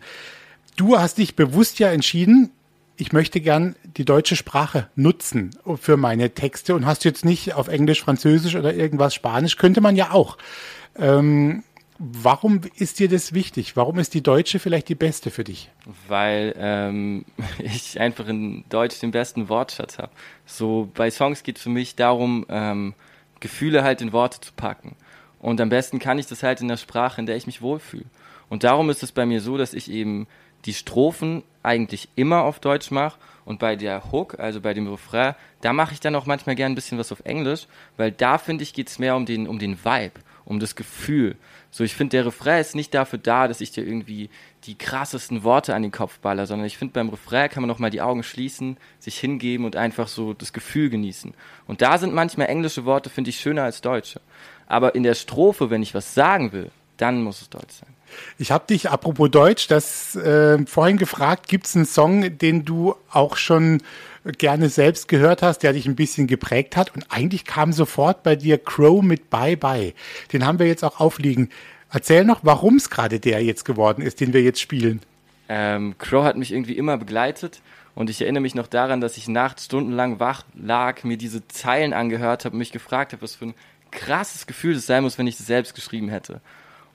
du 0.76 0.97
hast 0.97 1.19
dich 1.19 1.35
bewusst 1.35 1.81
ja 1.81 1.90
entschieden, 1.90 2.52
ich 2.97 3.12
möchte 3.12 3.40
gern 3.40 3.75
die 3.97 4.04
deutsche 4.04 4.37
Sprache 4.37 4.88
nutzen 4.95 5.50
für 5.81 5.97
meine 5.97 6.31
Texte 6.31 6.76
und 6.76 6.87
hast 6.87 7.04
jetzt 7.04 7.25
nicht 7.25 7.54
auf 7.54 7.66
Englisch, 7.66 8.00
Französisch 8.00 8.54
oder 8.54 8.73
irgendwas 8.75 9.12
Spanisch, 9.12 9.57
könnte 9.57 9.81
man 9.81 9.97
ja 9.97 10.12
auch. 10.12 10.38
Ähm, 10.96 11.62
warum 11.98 12.60
ist 12.76 12.98
dir 12.98 13.08
das 13.08 13.32
wichtig? 13.32 13.76
Warum 13.76 13.98
ist 13.98 14.14
die 14.14 14.22
deutsche 14.22 14.58
vielleicht 14.58 14.88
die 14.88 14.94
beste 14.94 15.30
für 15.30 15.44
dich? 15.44 15.70
Weil 16.08 16.54
ähm, 16.56 17.24
ich 17.58 18.00
einfach 18.00 18.28
in 18.28 18.64
Deutsch 18.68 19.00
den 19.00 19.10
besten 19.10 19.48
Wortschatz 19.48 19.98
habe. 19.98 20.12
So 20.46 20.90
bei 20.94 21.10
Songs 21.10 21.42
geht 21.42 21.56
es 21.56 21.62
für 21.62 21.70
mich 21.70 21.96
darum, 21.96 22.46
ähm, 22.48 22.94
Gefühle 23.40 23.82
halt 23.82 24.00
in 24.00 24.12
Worte 24.12 24.40
zu 24.40 24.52
packen. 24.54 24.96
Und 25.38 25.60
am 25.60 25.68
besten 25.68 25.98
kann 25.98 26.18
ich 26.18 26.26
das 26.26 26.42
halt 26.42 26.60
in 26.62 26.68
der 26.68 26.78
Sprache, 26.78 27.20
in 27.20 27.26
der 27.26 27.36
ich 27.36 27.46
mich 27.46 27.60
wohlfühle. 27.60 28.06
Und 28.48 28.64
darum 28.64 28.88
ist 28.88 29.02
es 29.02 29.12
bei 29.12 29.26
mir 29.26 29.40
so, 29.40 29.58
dass 29.58 29.74
ich 29.74 29.90
eben 29.90 30.26
die 30.64 30.74
Strophen 30.74 31.42
eigentlich 31.62 32.08
immer 32.14 32.42
auf 32.42 32.58
Deutsch 32.60 32.90
mache 32.90 33.18
Und 33.44 33.58
bei 33.58 33.76
der 33.76 34.10
Hook, 34.10 34.38
also 34.38 34.62
bei 34.62 34.72
dem 34.72 34.88
Refrain, 34.88 35.34
da 35.60 35.74
mache 35.74 35.92
ich 35.92 36.00
dann 36.00 36.14
auch 36.14 36.24
manchmal 36.24 36.54
gern 36.54 36.72
ein 36.72 36.74
bisschen 36.74 36.98
was 36.98 37.12
auf 37.12 37.20
Englisch, 37.24 37.66
weil 37.98 38.10
da 38.10 38.38
finde 38.38 38.62
ich 38.62 38.72
geht's 38.72 38.98
mehr 38.98 39.16
um 39.16 39.26
den, 39.26 39.46
um 39.46 39.58
den 39.58 39.84
Vibe, 39.84 40.20
um 40.44 40.60
das 40.60 40.76
Gefühl. 40.76 41.36
So, 41.70 41.82
ich 41.84 41.94
finde, 41.94 42.16
der 42.16 42.26
Refrain 42.26 42.60
ist 42.60 42.74
nicht 42.74 42.94
dafür 42.94 43.18
da, 43.18 43.48
dass 43.48 43.60
ich 43.60 43.72
dir 43.72 43.84
irgendwie 43.84 44.30
die 44.64 44.76
krassesten 44.76 45.42
Worte 45.42 45.74
an 45.74 45.82
den 45.82 45.90
Kopf 45.90 46.18
baller, 46.20 46.46
sondern 46.46 46.66
ich 46.66 46.78
finde, 46.78 46.92
beim 46.92 47.08
Refrain 47.08 47.50
kann 47.50 47.62
man 47.62 47.70
auch 47.70 47.78
mal 47.78 47.90
die 47.90 48.00
Augen 48.00 48.22
schließen, 48.22 48.76
sich 48.98 49.18
hingeben 49.18 49.66
und 49.66 49.76
einfach 49.76 50.08
so 50.08 50.34
das 50.34 50.52
Gefühl 50.52 50.90
genießen. 50.90 51.34
Und 51.66 51.82
da 51.82 51.98
sind 51.98 52.14
manchmal 52.14 52.48
englische 52.48 52.84
Worte, 52.84 53.10
finde 53.10 53.30
ich, 53.30 53.40
schöner 53.40 53.64
als 53.64 53.80
deutsche. 53.80 54.20
Aber 54.66 54.94
in 54.94 55.02
der 55.02 55.14
Strophe, 55.14 55.70
wenn 55.70 55.82
ich 55.82 55.94
was 55.94 56.14
sagen 56.14 56.52
will, 56.52 56.70
dann 56.96 57.22
muss 57.22 57.42
es 57.42 57.50
Deutsch 57.50 57.74
sein. 57.80 57.94
Ich 58.38 58.52
habe 58.52 58.66
dich, 58.68 58.90
apropos 58.90 59.30
Deutsch, 59.30 59.66
das 59.66 60.14
äh, 60.14 60.64
vorhin 60.66 60.98
gefragt, 60.98 61.48
gibt 61.48 61.66
es 61.66 61.74
einen 61.74 61.86
Song, 61.86 62.38
den 62.38 62.64
du 62.64 62.94
auch 63.10 63.36
schon 63.36 63.82
gerne 64.38 64.69
selbst 64.69 65.09
gehört 65.09 65.43
hast, 65.43 65.61
der 65.61 65.73
dich 65.73 65.87
ein 65.87 65.97
bisschen 65.97 66.26
geprägt 66.26 66.76
hat? 66.76 66.95
Und 66.95 67.07
eigentlich 67.11 67.45
kam 67.45 67.73
sofort 67.73 68.23
bei 68.23 68.37
dir 68.37 68.59
Crow 68.59 69.02
mit 69.02 69.31
Bye 69.31 69.57
Bye. 69.57 69.95
Den 70.33 70.47
haben 70.47 70.59
wir 70.59 70.66
jetzt 70.66 70.85
auch 70.85 71.00
aufliegen. 71.00 71.50
Erzähl 71.90 72.25
noch, 72.25 72.40
warum 72.43 72.76
es 72.76 72.90
gerade 72.90 73.21
der 73.21 73.43
jetzt 73.45 73.64
geworden 73.64 74.02
ist, 74.02 74.21
den 74.21 74.33
wir 74.33 74.43
jetzt 74.43 74.61
spielen. 74.61 75.00
Ähm, 75.49 75.95
Crow 75.99 76.25
hat 76.25 76.37
mich 76.37 76.52
irgendwie 76.52 76.76
immer 76.76 76.97
begleitet 76.97 77.61
und 77.95 78.11
ich 78.11 78.21
erinnere 78.23 78.40
mich 78.40 78.54
noch 78.54 78.66
daran, 78.66 79.00
dass 79.00 79.16
ich 79.16 79.28
nachts 79.28 79.66
stundenlang 79.66 80.19
wach 80.19 80.45
lag, 80.54 81.04
mir 81.04 81.16
diese 81.16 81.47
Zeilen 81.49 81.93
angehört 81.93 82.45
habe 82.45 82.54
und 82.54 82.59
mich 82.59 82.73
gefragt 82.73 83.12
habe, 83.12 83.23
was 83.23 83.37
für 83.37 83.47
ein 83.47 83.54
krasses 83.90 84.47
Gefühl 84.47 84.75
das 84.75 84.87
sein 84.87 85.04
muss, 85.04 85.19
wenn 85.19 85.26
ich 85.26 85.37
das 85.37 85.47
selbst 85.47 85.75
geschrieben 85.75 86.09
hätte. 86.09 86.40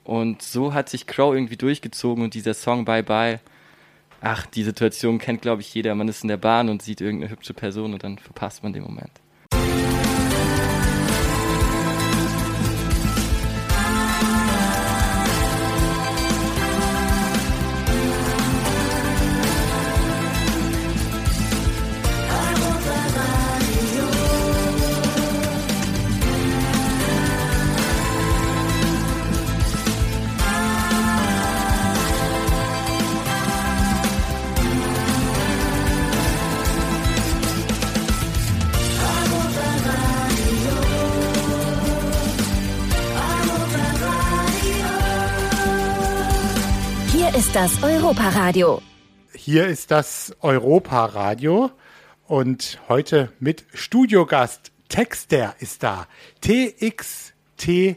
Und 0.04 0.42
so 0.42 0.74
hat 0.74 0.90
sich 0.90 1.08
Crow 1.08 1.34
irgendwie 1.34 1.58
durchgezogen 1.58 2.24
und 2.24 2.34
dieser 2.34 2.54
Song 2.54 2.84
Bye 2.84 3.04
Bye. 3.04 3.40
Ach, 4.22 4.46
die 4.46 4.64
Situation 4.64 5.18
kennt, 5.18 5.42
glaube 5.42 5.62
ich, 5.62 5.74
jeder. 5.74 5.96
Man 5.96 6.08
ist 6.08 6.24
in 6.24 6.28
der 6.28 6.38
Bahn 6.38 6.70
und 6.70 6.82
sieht 6.82 7.02
irgendeine 7.02 7.32
hübsche 7.32 7.54
Person 7.54 7.94
und 7.94 8.04
dann 8.04 8.18
verpasst 8.18 8.64
man 8.64 8.74
den 8.74 8.84
Moment. 8.84 9.12
Ist 47.36 47.56
das 47.56 47.84
Europaradio. 47.84 48.82
Hier 49.34 49.68
ist 49.68 49.92
das 49.92 50.36
Europaradio 50.42 51.70
und 52.28 52.80
heute 52.90 53.32
mit 53.40 53.66
Studiogast 53.74 54.72
Texter 54.88 55.54
ist 55.60 55.84
da. 55.84 56.08
TXTR. 56.42 57.96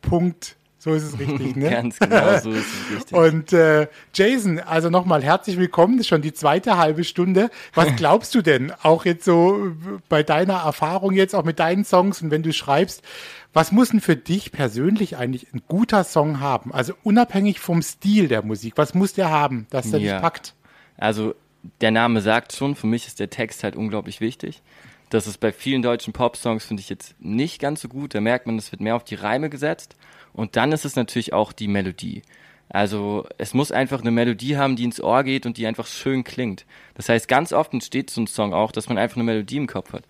Punkt. 0.00 0.56
So 0.78 0.94
ist 0.94 1.02
es 1.04 1.18
richtig, 1.18 1.56
ne? 1.56 1.70
Ganz 1.70 1.98
genau, 1.98 2.38
so 2.40 2.50
ist 2.50 2.66
es 2.66 2.96
richtig. 2.96 3.16
Und 3.16 3.52
äh, 3.52 3.86
Jason, 4.14 4.58
also 4.58 4.90
nochmal 4.90 5.22
herzlich 5.22 5.56
willkommen. 5.56 5.96
Das 5.96 6.06
ist 6.06 6.08
schon 6.08 6.22
die 6.22 6.32
zweite 6.32 6.76
halbe 6.76 7.04
Stunde. 7.04 7.50
Was 7.74 7.88
glaubst 7.96 8.34
du 8.34 8.42
denn, 8.42 8.72
auch 8.82 9.04
jetzt 9.04 9.24
so 9.24 9.72
bei 10.08 10.22
deiner 10.22 10.58
Erfahrung 10.58 11.12
jetzt, 11.12 11.34
auch 11.34 11.44
mit 11.44 11.58
deinen 11.58 11.84
Songs 11.84 12.20
und 12.20 12.30
wenn 12.30 12.42
du 12.42 12.52
schreibst, 12.52 13.02
was 13.52 13.72
muss 13.72 13.90
denn 13.90 14.00
für 14.00 14.16
dich 14.16 14.52
persönlich 14.52 15.16
eigentlich 15.16 15.52
ein 15.52 15.62
guter 15.68 16.04
Song 16.04 16.40
haben? 16.40 16.72
Also 16.72 16.94
unabhängig 17.02 17.60
vom 17.60 17.82
Stil 17.82 18.28
der 18.28 18.42
Musik, 18.42 18.74
was 18.76 18.94
muss 18.94 19.12
der 19.12 19.30
haben, 19.30 19.66
dass 19.70 19.90
der 19.90 20.00
Ja. 20.00 20.14
dich 20.14 20.22
packt? 20.22 20.54
Also 20.96 21.34
der 21.80 21.90
Name 21.90 22.20
sagt 22.20 22.52
schon, 22.54 22.74
für 22.74 22.86
mich 22.86 23.06
ist 23.06 23.20
der 23.20 23.30
Text 23.30 23.62
halt 23.62 23.76
unglaublich 23.76 24.20
wichtig. 24.20 24.62
Das 25.10 25.26
ist 25.26 25.38
bei 25.38 25.52
vielen 25.52 25.82
deutschen 25.82 26.12
Popsongs, 26.14 26.64
finde 26.64 26.80
ich 26.80 26.88
jetzt 26.88 27.14
nicht 27.20 27.60
ganz 27.60 27.82
so 27.82 27.88
gut. 27.88 28.14
Da 28.14 28.20
merkt 28.20 28.46
man, 28.46 28.56
es 28.56 28.72
wird 28.72 28.80
mehr 28.80 28.96
auf 28.96 29.04
die 29.04 29.14
Reime 29.14 29.50
gesetzt. 29.50 29.94
Und 30.32 30.56
dann 30.56 30.72
ist 30.72 30.86
es 30.86 30.96
natürlich 30.96 31.34
auch 31.34 31.52
die 31.52 31.68
Melodie. 31.68 32.22
Also 32.70 33.26
es 33.36 33.52
muss 33.52 33.70
einfach 33.70 34.00
eine 34.00 34.10
Melodie 34.10 34.56
haben, 34.56 34.76
die 34.76 34.84
ins 34.84 35.02
Ohr 35.02 35.22
geht 35.24 35.44
und 35.44 35.58
die 35.58 35.66
einfach 35.66 35.86
schön 35.86 36.24
klingt. 36.24 36.64
Das 36.94 37.10
heißt, 37.10 37.28
ganz 37.28 37.52
oft 37.52 37.74
entsteht 37.74 38.08
so 38.08 38.22
ein 38.22 38.26
Song 38.26 38.54
auch, 38.54 38.72
dass 38.72 38.88
man 38.88 38.96
einfach 38.96 39.16
eine 39.18 39.24
Melodie 39.24 39.58
im 39.58 39.66
Kopf 39.66 39.92
hat. 39.92 40.04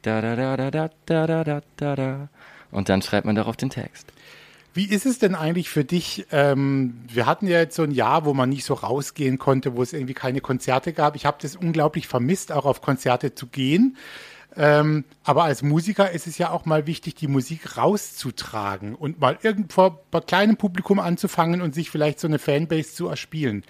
Da 0.00 0.22
da 0.22 0.34
da 0.34 0.56
da 0.56 0.70
da 0.70 0.88
da 1.04 1.44
da 1.44 1.60
da 1.76 1.96
da. 1.96 2.28
Und 2.70 2.88
dann 2.88 3.02
schreibt 3.02 3.26
man 3.26 3.36
darauf 3.36 3.56
den 3.56 3.70
Text. 3.70 4.12
Wie 4.74 4.84
ist 4.84 5.06
es 5.06 5.18
denn 5.18 5.34
eigentlich 5.34 5.70
für 5.70 5.84
dich? 5.84 6.26
Ähm, 6.32 7.00
wir 7.08 7.24
hatten 7.24 7.46
ja 7.46 7.58
jetzt 7.58 7.76
so 7.76 7.82
ein 7.82 7.92
Jahr, 7.92 8.26
wo 8.26 8.34
man 8.34 8.50
nicht 8.50 8.64
so 8.64 8.74
rausgehen 8.74 9.38
konnte, 9.38 9.74
wo 9.74 9.82
es 9.82 9.94
irgendwie 9.94 10.12
keine 10.12 10.42
Konzerte 10.42 10.92
gab. 10.92 11.16
Ich 11.16 11.24
habe 11.24 11.38
das 11.40 11.56
unglaublich 11.56 12.08
vermisst, 12.08 12.52
auch 12.52 12.66
auf 12.66 12.82
Konzerte 12.82 13.34
zu 13.34 13.46
gehen. 13.46 13.96
Ähm, 14.54 15.04
aber 15.24 15.44
als 15.44 15.62
Musiker 15.62 16.10
ist 16.10 16.26
es 16.26 16.36
ja 16.38 16.50
auch 16.50 16.64
mal 16.64 16.86
wichtig, 16.86 17.14
die 17.14 17.26
Musik 17.26 17.76
rauszutragen 17.76 18.94
und 18.94 19.20
mal 19.20 19.38
irgendwo 19.42 19.98
bei 20.10 20.20
kleinem 20.20 20.56
Publikum 20.56 20.98
anzufangen 20.98 21.62
und 21.62 21.74
sich 21.74 21.90
vielleicht 21.90 22.20
so 22.20 22.26
eine 22.26 22.38
Fanbase 22.38 22.94
zu 22.94 23.08
erspielen. 23.08 23.64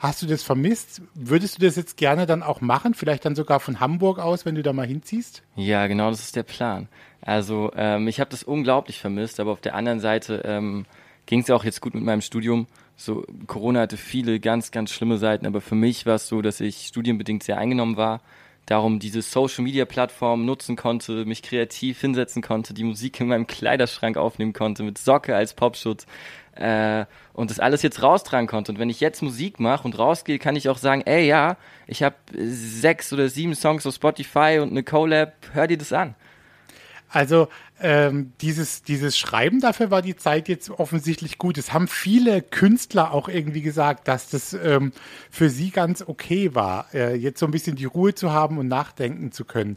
Hast 0.00 0.22
du 0.22 0.26
das 0.26 0.42
vermisst? 0.42 1.02
Würdest 1.14 1.58
du 1.58 1.66
das 1.66 1.76
jetzt 1.76 1.98
gerne 1.98 2.24
dann 2.24 2.42
auch 2.42 2.62
machen? 2.62 2.94
Vielleicht 2.94 3.26
dann 3.26 3.34
sogar 3.34 3.60
von 3.60 3.80
Hamburg 3.80 4.18
aus, 4.18 4.46
wenn 4.46 4.54
du 4.54 4.62
da 4.62 4.72
mal 4.72 4.86
hinziehst? 4.86 5.42
Ja, 5.56 5.86
genau, 5.88 6.08
das 6.08 6.20
ist 6.20 6.36
der 6.36 6.42
Plan. 6.42 6.88
Also 7.20 7.70
ähm, 7.76 8.08
ich 8.08 8.18
habe 8.18 8.30
das 8.30 8.42
unglaublich 8.42 8.98
vermisst, 8.98 9.40
aber 9.40 9.52
auf 9.52 9.60
der 9.60 9.74
anderen 9.74 10.00
Seite 10.00 10.40
ähm, 10.46 10.86
ging 11.26 11.40
es 11.40 11.50
auch 11.50 11.64
jetzt 11.64 11.82
gut 11.82 11.94
mit 11.94 12.02
meinem 12.02 12.22
Studium. 12.22 12.66
So 12.96 13.26
Corona 13.46 13.80
hatte 13.80 13.98
viele 13.98 14.40
ganz, 14.40 14.70
ganz 14.70 14.90
schlimme 14.90 15.18
Seiten, 15.18 15.44
aber 15.44 15.60
für 15.60 15.74
mich 15.74 16.06
war 16.06 16.14
es 16.14 16.28
so, 16.28 16.40
dass 16.40 16.60
ich 16.60 16.86
studienbedingt 16.86 17.42
sehr 17.42 17.58
eingenommen 17.58 17.98
war. 17.98 18.22
Darum 18.70 19.00
diese 19.00 19.20
Social 19.20 19.64
Media 19.64 19.84
Plattform 19.84 20.44
nutzen 20.44 20.76
konnte, 20.76 21.24
mich 21.24 21.42
kreativ 21.42 22.00
hinsetzen 22.00 22.40
konnte, 22.40 22.72
die 22.72 22.84
Musik 22.84 23.18
in 23.18 23.26
meinem 23.26 23.48
Kleiderschrank 23.48 24.16
aufnehmen 24.16 24.52
konnte, 24.52 24.84
mit 24.84 24.96
Socke 24.96 25.34
als 25.34 25.54
Popschutz 25.54 26.06
äh, 26.54 27.04
und 27.32 27.50
das 27.50 27.58
alles 27.58 27.82
jetzt 27.82 28.00
raustragen 28.00 28.46
konnte. 28.46 28.70
Und 28.70 28.78
wenn 28.78 28.88
ich 28.88 29.00
jetzt 29.00 29.22
Musik 29.22 29.58
mache 29.58 29.82
und 29.82 29.98
rausgehe, 29.98 30.38
kann 30.38 30.54
ich 30.54 30.68
auch 30.68 30.78
sagen, 30.78 31.02
ey 31.04 31.26
ja, 31.26 31.56
ich 31.88 32.04
habe 32.04 32.14
sechs 32.32 33.12
oder 33.12 33.28
sieben 33.28 33.56
Songs 33.56 33.88
auf 33.88 33.94
Spotify 33.96 34.60
und 34.62 34.70
eine 34.70 34.84
Collab, 34.84 35.32
hör 35.52 35.66
dir 35.66 35.76
das 35.76 35.92
an. 35.92 36.14
Also 37.10 37.48
ähm, 37.80 38.32
dieses, 38.40 38.82
dieses 38.82 39.18
Schreiben 39.18 39.60
dafür 39.60 39.90
war 39.90 40.00
die 40.00 40.16
Zeit 40.16 40.48
jetzt 40.48 40.70
offensichtlich 40.70 41.38
gut. 41.38 41.58
Es 41.58 41.72
haben 41.72 41.88
viele 41.88 42.40
Künstler 42.40 43.12
auch 43.12 43.28
irgendwie 43.28 43.62
gesagt, 43.62 44.06
dass 44.06 44.30
das 44.30 44.52
ähm, 44.54 44.92
für 45.30 45.50
sie 45.50 45.70
ganz 45.70 46.04
okay 46.06 46.54
war, 46.54 46.86
äh, 46.94 47.16
jetzt 47.16 47.40
so 47.40 47.46
ein 47.46 47.52
bisschen 47.52 47.76
die 47.76 47.84
Ruhe 47.84 48.14
zu 48.14 48.32
haben 48.32 48.58
und 48.58 48.68
nachdenken 48.68 49.32
zu 49.32 49.44
können. 49.44 49.76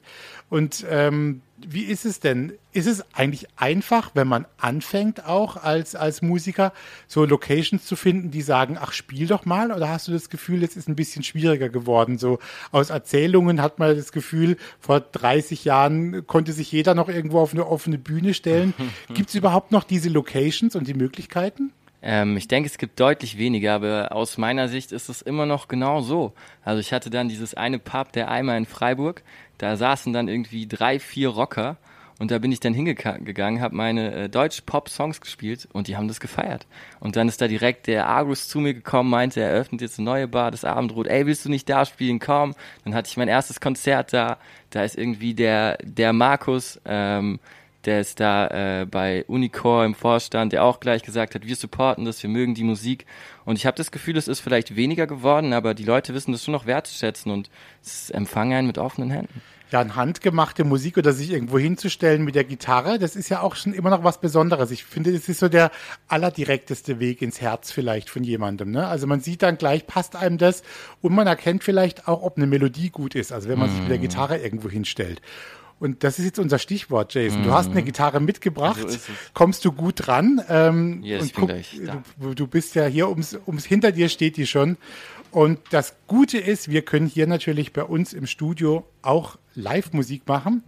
Und 0.49 0.85
ähm, 0.89 1.41
wie 1.69 1.83
ist 1.83 2.05
es 2.05 2.19
denn? 2.19 2.53
Ist 2.71 2.87
es 2.87 3.03
eigentlich 3.13 3.47
einfach, 3.55 4.11
wenn 4.13 4.27
man 4.27 4.45
anfängt 4.57 5.25
auch 5.25 5.57
als, 5.57 5.95
als 5.95 6.21
Musiker, 6.21 6.73
so 7.07 7.25
Locations 7.25 7.85
zu 7.85 7.95
finden, 7.95 8.31
die 8.31 8.41
sagen, 8.41 8.77
ach, 8.79 8.91
spiel 8.91 9.27
doch 9.27 9.45
mal? 9.45 9.71
Oder 9.71 9.89
hast 9.89 10.07
du 10.07 10.11
das 10.11 10.29
Gefühl, 10.29 10.63
es 10.63 10.75
ist 10.75 10.87
ein 10.87 10.95
bisschen 10.95 11.23
schwieriger 11.23 11.69
geworden? 11.69 12.17
So 12.17 12.39
aus 12.71 12.89
Erzählungen 12.89 13.61
hat 13.61 13.79
man 13.79 13.95
das 13.95 14.11
Gefühl, 14.11 14.57
vor 14.79 14.99
30 14.99 15.65
Jahren 15.65 16.25
konnte 16.27 16.53
sich 16.53 16.71
jeder 16.71 16.95
noch 16.95 17.09
irgendwo 17.09 17.39
auf 17.39 17.53
eine 17.53 17.67
offene 17.67 17.97
Bühne 17.97 18.33
stellen. 18.33 18.73
Gibt 19.13 19.29
es 19.29 19.35
überhaupt 19.35 19.71
noch 19.71 19.83
diese 19.83 20.09
Locations 20.09 20.75
und 20.75 20.87
die 20.87 20.93
Möglichkeiten? 20.93 21.71
Ähm, 22.03 22.35
ich 22.35 22.49
denke, 22.49 22.67
es 22.67 22.77
gibt 22.77 22.99
deutlich 22.99 23.37
weniger, 23.37 23.73
aber 23.73 24.09
aus 24.11 24.37
meiner 24.37 24.67
Sicht 24.67 24.91
ist 24.91 25.07
es 25.09 25.21
immer 25.21 25.45
noch 25.45 25.69
genau 25.69 26.01
so. 26.01 26.33
Also 26.63 26.81
ich 26.81 26.91
hatte 26.91 27.09
dann 27.09 27.29
dieses 27.29 27.53
eine 27.53 27.79
Pub, 27.79 28.11
der 28.11 28.29
Eimer 28.29 28.57
in 28.57 28.65
Freiburg, 28.65 29.23
da 29.57 29.77
saßen 29.77 30.11
dann 30.11 30.27
irgendwie 30.27 30.67
drei, 30.67 30.99
vier 30.99 31.29
Rocker 31.29 31.77
und 32.19 32.29
da 32.29 32.39
bin 32.39 32.51
ich 32.51 32.59
dann 32.59 32.73
hingegangen, 32.73 33.61
habe 33.61 33.75
meine 33.75 34.13
äh, 34.13 34.29
Deutsch-Pop-Songs 34.29 35.21
gespielt 35.21 35.67
und 35.71 35.87
die 35.87 35.95
haben 35.95 36.07
das 36.07 36.19
gefeiert. 36.19 36.67
Und 36.99 37.15
dann 37.15 37.27
ist 37.27 37.41
da 37.41 37.47
direkt 37.47 37.87
der 37.87 38.07
Argus 38.07 38.47
zu 38.47 38.59
mir 38.59 38.73
gekommen, 38.73 39.09
meinte, 39.09 39.41
er 39.41 39.49
eröffnet 39.49 39.81
jetzt 39.81 39.97
eine 39.97 40.05
neue 40.05 40.27
Bar, 40.27 40.51
das 40.51 40.65
Abendrot, 40.65 41.07
ey, 41.07 41.25
willst 41.25 41.45
du 41.45 41.49
nicht 41.49 41.69
da 41.69 41.85
spielen, 41.85 42.19
komm. 42.19 42.53
Dann 42.83 42.93
hatte 42.93 43.07
ich 43.07 43.17
mein 43.17 43.29
erstes 43.29 43.61
Konzert 43.61 44.13
da, 44.13 44.37
da 44.69 44.83
ist 44.83 44.97
irgendwie 44.97 45.33
der, 45.33 45.77
der 45.83 46.13
Markus, 46.13 46.79
ähm, 46.85 47.39
der 47.85 48.01
ist 48.01 48.19
da 48.19 48.81
äh, 48.81 48.85
bei 48.85 49.25
Unicor 49.27 49.85
im 49.85 49.95
Vorstand, 49.95 50.53
der 50.53 50.63
auch 50.63 50.79
gleich 50.79 51.03
gesagt 51.03 51.35
hat, 51.35 51.45
wir 51.45 51.55
supporten 51.55 52.05
das, 52.05 52.23
wir 52.23 52.29
mögen 52.29 52.55
die 52.55 52.63
Musik. 52.63 53.05
Und 53.45 53.57
ich 53.57 53.65
habe 53.65 53.75
das 53.75 53.91
Gefühl, 53.91 54.17
es 54.17 54.27
ist 54.27 54.39
vielleicht 54.39 54.75
weniger 54.75 55.07
geworden, 55.07 55.53
aber 55.53 55.73
die 55.73 55.83
Leute 55.83 56.13
wissen 56.13 56.31
das 56.31 56.43
schon 56.43 56.53
noch 56.53 56.65
wertzuschätzen 56.65 57.31
und 57.31 57.49
es 57.83 58.09
empfangen 58.09 58.53
einen 58.57 58.67
mit 58.67 58.77
offenen 58.77 59.09
Händen. 59.09 59.41
ja, 59.73 59.81
an 59.81 59.95
handgemachte 59.95 60.63
Musik 60.63 60.97
oder 60.97 61.13
sich 61.13 61.31
irgendwo 61.31 61.57
hinzustellen 61.57 62.23
mit 62.23 62.35
der 62.35 62.43
Gitarre, 62.43 62.99
das 62.99 63.15
ist 63.15 63.29
ja 63.29 63.41
auch 63.41 63.55
schon 63.55 63.73
immer 63.73 63.89
noch 63.89 64.03
was 64.03 64.21
Besonderes. 64.21 64.69
Ich 64.69 64.83
finde, 64.83 65.11
das 65.11 65.27
ist 65.27 65.39
so 65.39 65.49
der 65.49 65.71
allerdirekteste 66.07 66.99
Weg 66.99 67.23
ins 67.23 67.41
Herz 67.41 67.71
vielleicht 67.71 68.09
von 68.09 68.23
jemandem. 68.23 68.69
Ne? 68.69 68.87
Also 68.87 69.07
man 69.07 69.19
sieht 69.19 69.41
dann 69.41 69.57
gleich, 69.57 69.87
passt 69.87 70.15
einem 70.15 70.37
das 70.37 70.61
und 71.01 71.13
man 71.13 71.25
erkennt 71.25 71.63
vielleicht 71.63 72.07
auch, 72.07 72.21
ob 72.21 72.37
eine 72.37 72.45
Melodie 72.45 72.91
gut 72.91 73.15
ist, 73.15 73.31
also 73.31 73.49
wenn 73.49 73.57
man 73.57 73.71
sich 73.71 73.79
mit 73.79 73.89
der 73.89 73.97
mhm. 73.97 74.03
Gitarre 74.03 74.37
irgendwo 74.37 74.69
hinstellt. 74.69 75.21
Und 75.83 76.05
das 76.05 76.17
ist 76.17 76.23
jetzt 76.23 76.39
unser 76.39 76.59
Stichwort, 76.59 77.13
Jason. 77.13 77.41
Mhm. 77.41 77.43
Du 77.43 77.51
hast 77.51 77.71
eine. 77.71 77.83
Gitarre 77.83 78.21
mitgebracht. 78.21 78.89
So 78.89 78.97
Kommst 79.33 79.65
du 79.65 79.73
gut 79.73 80.07
dran? 80.07 80.41
Ähm, 80.47 81.03
yes, 81.03 81.23
und 81.23 81.33
guck, 81.33 81.51
du, 82.21 82.33
du, 82.33 82.47
bist 82.47 82.75
ja 82.75 82.85
hier, 82.85 83.09
ums, 83.09 83.37
ums 83.45 83.65
hinter 83.65 83.91
dir 83.91 84.07
steht 84.07 84.37
die 84.37 84.47
schon. 84.47 84.77
Und 85.31 85.59
das 85.71 85.95
Gute 86.07 86.37
ist, 86.37 86.69
wir 86.69 86.83
können 86.83 87.07
hier 87.07 87.27
natürlich 87.27 87.73
bei 87.73 87.83
uns 87.83 88.13
im 88.13 88.27
Studio 88.27 88.85
auch 89.01 89.37
Live-Musik 89.55 90.25
machen 90.25 90.63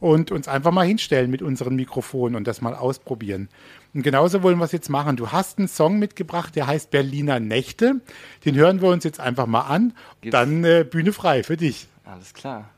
und 0.00 0.32
uns 0.32 0.48
einfach 0.48 0.72
mal 0.72 0.84
hinstellen 0.84 1.30
mit 1.30 1.42
unseren 1.42 1.76
Mikrofonen 1.76 2.34
und 2.34 2.48
das 2.48 2.60
mal 2.60 2.74
ausprobieren. 2.74 3.48
Und 3.94 4.02
genauso 4.02 4.42
wollen 4.42 4.58
wir 4.58 4.64
es 4.64 4.72
jetzt 4.72 4.90
machen. 4.90 5.14
Du 5.14 5.30
hast 5.30 5.58
einen 5.58 5.68
Song 5.68 6.00
mitgebracht, 6.00 6.56
der 6.56 6.66
heißt 6.66 6.90
Berliner 6.90 7.38
Nächte. 7.38 8.00
Den 8.44 8.56
hören 8.56 8.82
wir 8.82 8.88
uns 8.88 9.04
jetzt 9.04 9.20
einfach 9.20 9.46
mal 9.46 9.60
an. 9.60 9.92
Gibt's? 10.22 10.32
Dann 10.32 10.64
äh, 10.64 10.84
Bühne 10.90 11.12
frei 11.12 11.44
für 11.44 11.56
dich. 11.56 11.86
Alles 12.04 12.34
klar. 12.34 12.70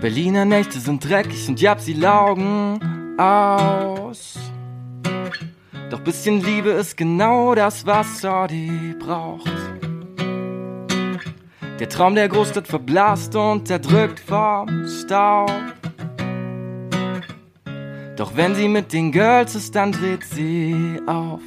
Berliner 0.00 0.44
Nächte 0.44 0.78
sind 0.78 1.08
dreckig 1.08 1.48
und 1.48 1.60
jab 1.60 1.80
sie 1.80 1.94
laugen 1.94 3.18
aus. 3.18 4.34
Doch 5.90 6.00
bisschen 6.00 6.42
Liebe 6.42 6.70
ist 6.70 6.96
genau 6.96 7.54
das, 7.54 7.86
was 7.86 8.20
Sordi 8.20 8.94
braucht. 8.98 9.50
Der 11.78 11.88
Traum 11.88 12.14
der 12.14 12.28
Großstadt 12.28 12.68
verblasst 12.68 13.34
und 13.36 13.70
erdrückt 13.70 14.20
vom 14.20 14.86
Staub. 14.86 15.50
Doch 18.16 18.36
wenn 18.36 18.54
sie 18.54 18.68
mit 18.68 18.92
den 18.92 19.12
Girls 19.12 19.54
ist, 19.54 19.74
dann 19.74 19.92
dreht 19.92 20.24
sie 20.24 21.00
auf. 21.06 21.40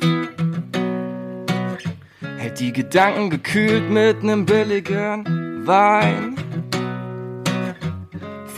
Hält 2.38 2.60
die 2.60 2.74
Gedanken 2.74 3.30
gekühlt 3.30 3.90
mit 3.90 4.24
nem 4.24 4.46
billigen 4.46 5.68
Wein. 5.68 6.39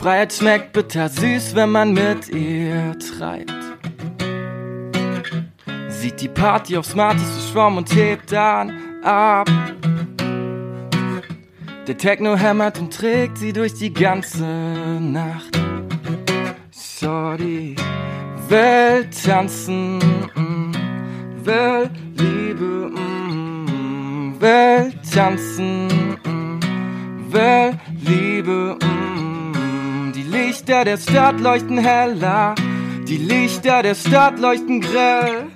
Freiheit 0.02 0.32
schmeckt 0.32 0.72
bitter 0.72 1.08
süß, 1.08 1.54
wenn 1.54 1.70
man 1.70 1.92
mit 1.92 2.28
ihr 2.30 2.98
treibt. 2.98 3.54
Sieht 5.90 6.20
die 6.20 6.28
Party 6.28 6.76
aufs 6.76 6.90
smarteste 6.90 7.52
Schwamm 7.52 7.76
und 7.76 7.94
hebt 7.94 8.32
dann 8.32 8.72
ab. 9.04 9.48
Der 11.86 11.96
Techno 11.96 12.34
hämmert 12.34 12.80
und 12.80 12.92
trägt 12.92 13.38
sie 13.38 13.52
durch 13.52 13.74
die 13.74 13.92
ganze 13.92 14.44
Nacht. 14.44 15.56
Sorry, 16.72 17.76
will 18.48 19.08
tanzen, 19.24 19.98
mm, 20.34 20.72
will 21.44 21.88
Liebe, 22.16 22.90
mm, 22.90 24.40
will 24.40 24.92
tanzen, 25.14 25.86
mm, 26.24 26.60
will 27.32 27.78
Liebe, 28.00 28.76
Lichter 30.32 30.86
der 30.86 30.96
Stadt 30.96 31.38
leuchten 31.40 31.76
heller, 31.76 32.54
die 33.06 33.18
Lichter 33.18 33.82
der 33.82 33.94
Stadt 33.94 34.38
leuchten 34.38 34.80
grell. 34.80 35.48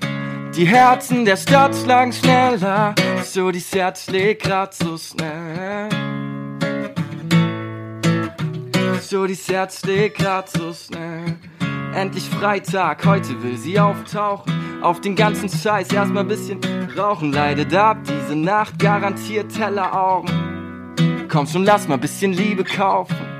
Die 0.54 0.66
Herzen 0.66 1.24
der 1.24 1.38
Stadt 1.38 1.74
schlagen 1.74 2.12
schneller, 2.12 2.94
so 3.24 3.50
dies 3.50 3.74
Herz 3.74 4.04
schlägt 4.04 4.42
grad 4.42 4.74
so 4.74 4.98
schnell. 4.98 5.88
So 9.00 9.26
dies 9.26 9.48
Herz 9.48 9.80
schlägt 9.80 10.18
grad 10.18 10.50
so 10.50 10.74
schnell. 10.74 11.36
Endlich 11.94 12.28
Freitag, 12.28 13.06
heute 13.06 13.42
will 13.42 13.56
sie 13.56 13.80
auftauchen. 13.80 14.82
Auf 14.82 15.00
den 15.00 15.16
ganzen 15.16 15.48
Scheiß 15.48 15.90
erstmal 15.90 16.24
bisschen 16.24 16.60
rauchen. 16.98 17.32
Leidet 17.32 17.74
ab, 17.74 17.96
diese 18.04 18.36
Nacht 18.36 18.78
garantiert 18.78 19.58
heller 19.58 19.98
Augen. 19.98 21.26
Komm 21.30 21.46
schon, 21.46 21.64
lass 21.64 21.88
mal 21.88 21.96
bisschen 21.96 22.34
Liebe 22.34 22.62
kaufen. 22.62 23.35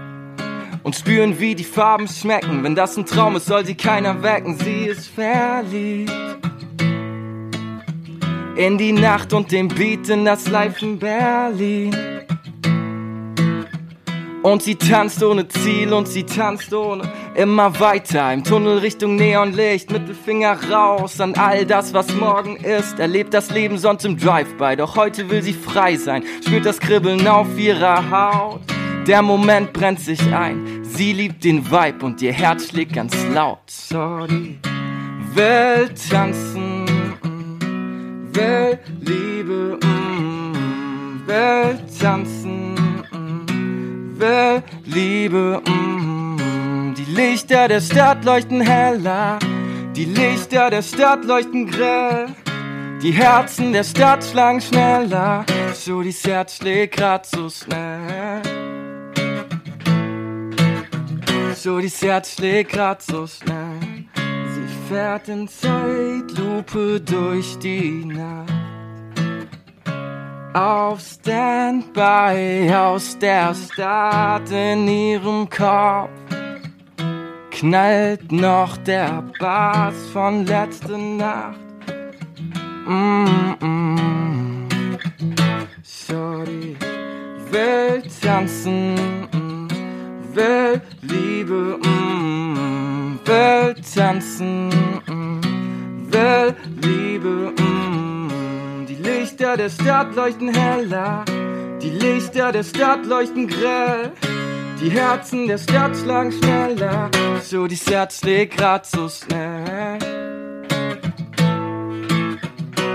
Und 0.87 0.94
spüren, 0.94 1.40
wie 1.40 1.57
die 1.57 1.64
Farben 1.64 2.07
schmecken. 2.07 2.62
Wenn 2.62 2.77
das 2.77 2.96
ein 2.96 3.05
Traum 3.05 3.35
ist, 3.35 3.46
soll 3.46 3.66
sie 3.66 3.75
keiner 3.75 4.22
wecken. 4.22 4.57
Sie 4.57 4.85
ist 4.85 5.09
verliebt 5.09 6.12
in 8.55 8.79
die 8.79 8.92
Nacht 8.92 9.33
und 9.33 9.51
den 9.51 9.66
Beat 9.66 10.09
in 10.11 10.25
das 10.25 10.46
Live 10.46 10.81
in 10.83 10.96
Berlin. 10.96 11.92
Und 14.44 14.62
sie 14.62 14.77
tanzt 14.77 15.25
ohne 15.25 15.49
Ziel 15.49 15.92
und 15.92 16.07
sie 16.07 16.22
tanzt 16.22 16.72
ohne 16.72 17.03
immer 17.35 17.81
weiter 17.81 18.33
im 18.33 18.44
Tunnel 18.44 18.79
Richtung 18.79 19.16
Neonlicht, 19.16 19.90
Mittelfinger 19.90 20.70
raus 20.70 21.20
an 21.20 21.35
all 21.35 21.66
das, 21.66 21.94
was 21.94 22.14
morgen 22.14 22.55
ist. 22.59 23.01
Erlebt 23.01 23.35
das 23.35 23.51
Leben 23.51 23.77
sonst 23.77 24.05
im 24.05 24.16
Drive-by, 24.16 24.77
doch 24.77 24.94
heute 24.94 25.29
will 25.31 25.42
sie 25.42 25.53
frei 25.53 25.96
sein, 25.96 26.22
spürt 26.46 26.64
das 26.64 26.79
Kribbeln 26.79 27.27
auf 27.27 27.59
ihrer 27.59 28.09
Haut. 28.09 28.76
Der 29.07 29.23
Moment 29.23 29.73
brennt 29.73 30.01
sich 30.01 30.21
ein, 30.33 30.83
sie 30.83 31.12
liebt 31.12 31.45
den 31.45 31.71
Vibe 31.71 32.05
und 32.05 32.21
ihr 32.23 32.33
Herz 32.33 32.71
schlägt 32.71 32.92
ganz 32.92 33.14
laut. 33.33 33.61
Sorry, 33.66 34.59
will 35.35 35.88
tanzen. 36.11 36.85
Will 38.33 38.79
Liebe, 39.01 39.79
mm, 39.81 41.23
will 41.25 41.79
tanzen, 42.01 42.75
will 44.19 44.62
Liebe, 44.85 45.62
mm. 45.64 46.95
Die 46.95 47.05
Lichter 47.05 47.69
der 47.69 47.81
Stadt 47.81 48.25
leuchten 48.25 48.61
heller, 48.61 49.38
die 49.95 50.07
Lichter 50.07 50.69
der 50.69 50.83
Stadt 50.83 51.25
leuchten 51.25 51.71
grell. 51.71 52.27
Die 53.03 53.12
Herzen 53.12 53.73
der 53.73 53.85
Stadt 53.85 54.25
schlagen 54.25 54.61
schneller, 54.61 55.45
so 55.75 56.03
dies 56.03 56.27
Herz 56.27 56.57
schlägt 56.57 56.97
grad 56.97 57.25
so 57.25 57.49
schnell. 57.49 58.56
So 61.57 61.81
dies 61.81 62.01
Herz 62.03 62.35
schlägt 62.35 62.73
grad 62.73 63.03
so 63.03 63.27
schnell 63.27 64.07
fährt 64.88 65.29
in 65.29 65.49
Zeitlupe 65.49 67.01
durch 67.01 67.59
die 67.59 68.05
Nacht. 68.05 68.53
Auf 70.55 71.01
Standby 71.01 72.73
aus 72.73 73.19
der 73.19 73.55
Stadt 73.55 74.51
in 74.51 74.87
ihrem 74.87 75.51
Kopf 75.51 76.11
knallt 77.51 78.31
noch 78.31 78.77
der 78.79 79.25
Bass 79.38 79.95
von 80.12 80.47
letzter 80.47 80.99
Nacht. 80.99 81.59
Mm 82.87 83.57
-mm. 83.61 84.69
Sorry, 85.83 86.77
will 87.51 88.03
tanzen, 88.23 88.95
mm, 90.37 90.38
will 90.38 90.81
Liebe. 91.03 91.79
Mm 91.83 92.16
will 93.27 93.75
tanzen, 93.94 94.68
mm, 95.07 96.12
will 96.12 96.55
Liebe. 96.83 97.53
Mm. 97.59 98.87
Die 98.87 98.94
Lichter 98.94 99.57
der 99.57 99.70
Stadt 99.70 100.14
leuchten 100.14 100.55
heller, 100.55 101.25
die 101.83 101.90
Lichter 101.90 102.53
der 102.53 102.62
Stadt 102.62 103.05
leuchten 103.07 103.49
grell. 103.49 104.12
Die 104.81 104.90
Herzen 104.90 105.49
der 105.49 105.57
Stadt 105.57 105.96
schlagen 105.96 106.31
schneller, 106.31 107.11
so 107.42 107.66
die 107.66 107.77
Herz 107.77 108.18
schlägt 108.20 108.59
grad 108.59 108.85
so 108.85 109.09
schnell. 109.09 109.99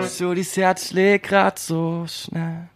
So 0.08 0.36
die 0.36 0.44
Herz 0.44 0.90
schlägt 0.90 1.28
grad 1.28 1.58
so 1.58 2.06
schnell 2.08 2.70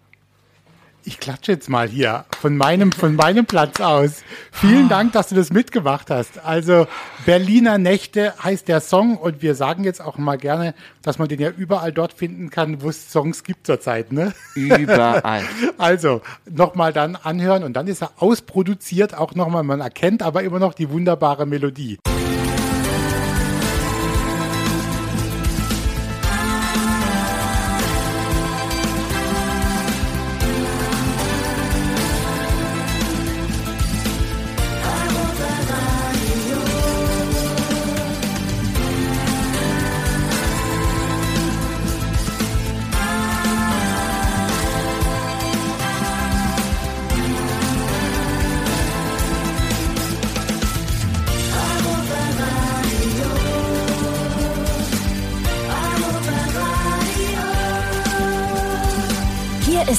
ich 1.05 1.19
klatsche 1.19 1.51
jetzt 1.51 1.69
mal 1.69 1.87
hier 1.87 2.25
von 2.39 2.57
meinem, 2.57 2.91
von 2.91 3.15
meinem 3.15 3.45
Platz 3.45 3.79
aus. 3.79 4.23
Vielen 4.51 4.89
Dank, 4.89 5.13
dass 5.13 5.29
du 5.29 5.35
das 5.35 5.51
mitgemacht 5.51 6.09
hast. 6.09 6.43
Also 6.43 6.87
Berliner 7.25 7.77
Nächte 7.77 8.33
heißt 8.43 8.67
der 8.67 8.81
Song 8.81 9.17
und 9.17 9.41
wir 9.41 9.55
sagen 9.55 9.83
jetzt 9.83 10.01
auch 10.01 10.17
mal 10.17 10.37
gerne, 10.37 10.73
dass 11.03 11.19
man 11.19 11.27
den 11.27 11.39
ja 11.39 11.49
überall 11.49 11.91
dort 11.91 12.13
finden 12.13 12.49
kann, 12.49 12.81
wo 12.81 12.89
es 12.89 13.11
Songs 13.11 13.43
gibt 13.43 13.67
zurzeit, 13.67 14.11
ne? 14.11 14.33
Überall. 14.55 15.43
Also 15.77 16.21
nochmal 16.49 16.93
dann 16.93 17.15
anhören 17.15 17.63
und 17.63 17.73
dann 17.73 17.87
ist 17.87 18.01
er 18.01 18.11
ausproduziert, 18.17 19.13
auch 19.15 19.35
nochmal, 19.35 19.63
man 19.63 19.81
erkennt 19.81 20.23
aber 20.23 20.43
immer 20.43 20.59
noch 20.59 20.73
die 20.73 20.89
wunderbare 20.89 21.45
Melodie. 21.45 21.99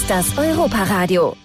Ist 0.06 0.10
das 0.10 0.38
Europa-Radio. 0.38 1.36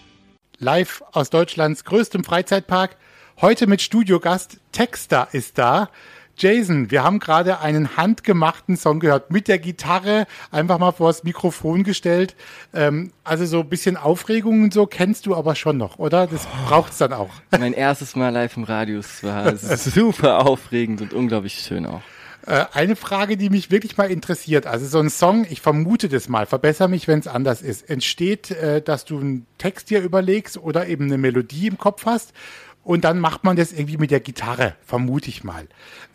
Live 0.59 1.01
aus 1.13 1.31
Deutschlands 1.31 1.83
größtem 1.83 2.23
Freizeitpark. 2.23 2.95
Heute 3.39 3.65
mit 3.65 3.81
Studiogast 3.81 4.57
Texter 4.71 5.29
ist 5.31 5.57
da. 5.57 5.89
Jason, 6.37 6.91
wir 6.91 7.03
haben 7.03 7.17
gerade 7.17 7.59
einen 7.59 7.97
handgemachten 7.97 8.77
Song 8.77 8.99
gehört 8.99 9.31
mit 9.31 9.47
der 9.47 9.57
Gitarre, 9.57 10.27
einfach 10.51 10.77
mal 10.77 10.91
vors 10.91 11.23
Mikrofon 11.23 11.83
gestellt. 11.83 12.35
Ähm, 12.71 13.11
also 13.23 13.45
so 13.45 13.61
ein 13.61 13.69
bisschen 13.69 13.97
Aufregung 13.97 14.63
und 14.63 14.73
so 14.73 14.85
kennst 14.85 15.25
du 15.25 15.35
aber 15.35 15.55
schon 15.55 15.77
noch, 15.77 15.97
oder? 15.97 16.27
Das 16.27 16.45
braucht's 16.67 16.99
dann 16.99 17.13
auch. 17.13 17.31
Mein 17.49 17.73
erstes 17.73 18.15
Mal 18.15 18.29
live 18.29 18.57
im 18.57 18.63
Radius 18.63 19.23
war 19.23 19.55
super 19.55 20.45
aufregend 20.45 21.01
und 21.01 21.13
unglaublich 21.13 21.55
schön 21.55 21.87
auch. 21.87 22.01
Äh, 22.45 22.65
eine 22.73 22.95
Frage, 22.95 23.37
die 23.37 23.49
mich 23.49 23.71
wirklich 23.71 23.97
mal 23.97 24.09
interessiert. 24.09 24.67
Also 24.67 24.87
so 24.87 24.99
ein 24.99 25.09
Song, 25.09 25.45
ich 25.49 25.61
vermute 25.61 26.09
das 26.09 26.29
mal, 26.29 26.45
verbessere 26.45 26.89
mich, 26.89 27.07
wenn 27.07 27.19
es 27.19 27.27
anders 27.27 27.61
ist. 27.61 27.89
Entsteht, 27.89 28.51
äh, 28.51 28.81
dass 28.81 29.05
du 29.05 29.19
einen 29.19 29.45
Text 29.57 29.89
dir 29.89 30.01
überlegst 30.01 30.57
oder 30.57 30.87
eben 30.87 31.05
eine 31.05 31.17
Melodie 31.17 31.67
im 31.67 31.77
Kopf 31.77 32.05
hast 32.05 32.33
und 32.83 33.03
dann 33.03 33.19
macht 33.19 33.43
man 33.43 33.55
das 33.55 33.71
irgendwie 33.71 33.97
mit 33.97 34.11
der 34.11 34.19
Gitarre, 34.19 34.75
vermute 34.83 35.29
ich 35.29 35.43
mal. 35.43 35.67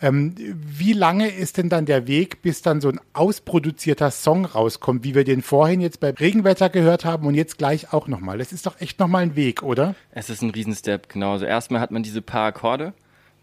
Ähm, 0.03 0.35
wie 0.39 0.93
lange 0.93 1.29
ist 1.29 1.59
denn 1.59 1.69
dann 1.69 1.87
der 1.87 2.09
Weg, 2.09 2.43
bis 2.43 2.63
dann 2.63 2.81
so 2.81 2.89
ein 2.89 3.01
ausproduzierter 3.13 4.11
Song 4.11 4.45
rauskommt, 4.45 5.05
wie 5.05 5.15
wir 5.15 5.25
den 5.25 5.43
vorhin 5.43 5.81
jetzt 5.81 6.01
bei 6.01 6.11
Regenwetter 6.11 6.69
gehört 6.69 7.05
haben 7.05 7.27
und 7.27 7.35
jetzt 7.35 7.59
gleich 7.59 7.93
auch 7.93 8.09
nochmal? 8.09 8.39
Das 8.39 8.53
ist 8.53 8.67
doch 8.67 8.81
echt 8.81 8.99
nochmal 8.99 9.23
ein 9.23 9.37
Weg, 9.37 9.63
oder? 9.63 9.95
Es 10.11 10.29
ist 10.29 10.43
ein 10.43 10.51
Riesenstep, 10.51 11.09
genau. 11.09 11.33
Also 11.33 11.45
erstmal 11.45 11.81
hat 11.81 11.93
man 11.93 12.03
diese 12.03 12.23
paar 12.23 12.47
Akkorde, 12.47 12.95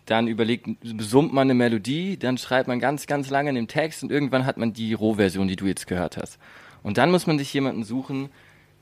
dann 0.06 0.28
überlegt, 0.28 0.68
besummt 0.82 1.34
man 1.34 1.48
eine 1.48 1.54
Melodie, 1.54 2.18
dann 2.18 2.38
schreibt 2.38 2.68
man 2.68 2.80
ganz, 2.80 3.08
ganz 3.08 3.30
lange 3.30 3.50
in 3.50 3.56
dem 3.56 3.68
Text 3.68 4.04
und 4.04 4.12
irgendwann 4.12 4.46
hat 4.46 4.58
man 4.58 4.74
die 4.74 4.94
Rohversion, 4.94 5.48
die 5.48 5.56
du 5.56 5.66
jetzt 5.66 5.88
gehört 5.88 6.18
hast. 6.18 6.39
Und 6.82 6.98
dann 6.98 7.12
muss 7.12 7.28
man 7.28 7.39
sich 7.39 7.54
jemanden 7.54 7.84
suchen, 7.84 8.30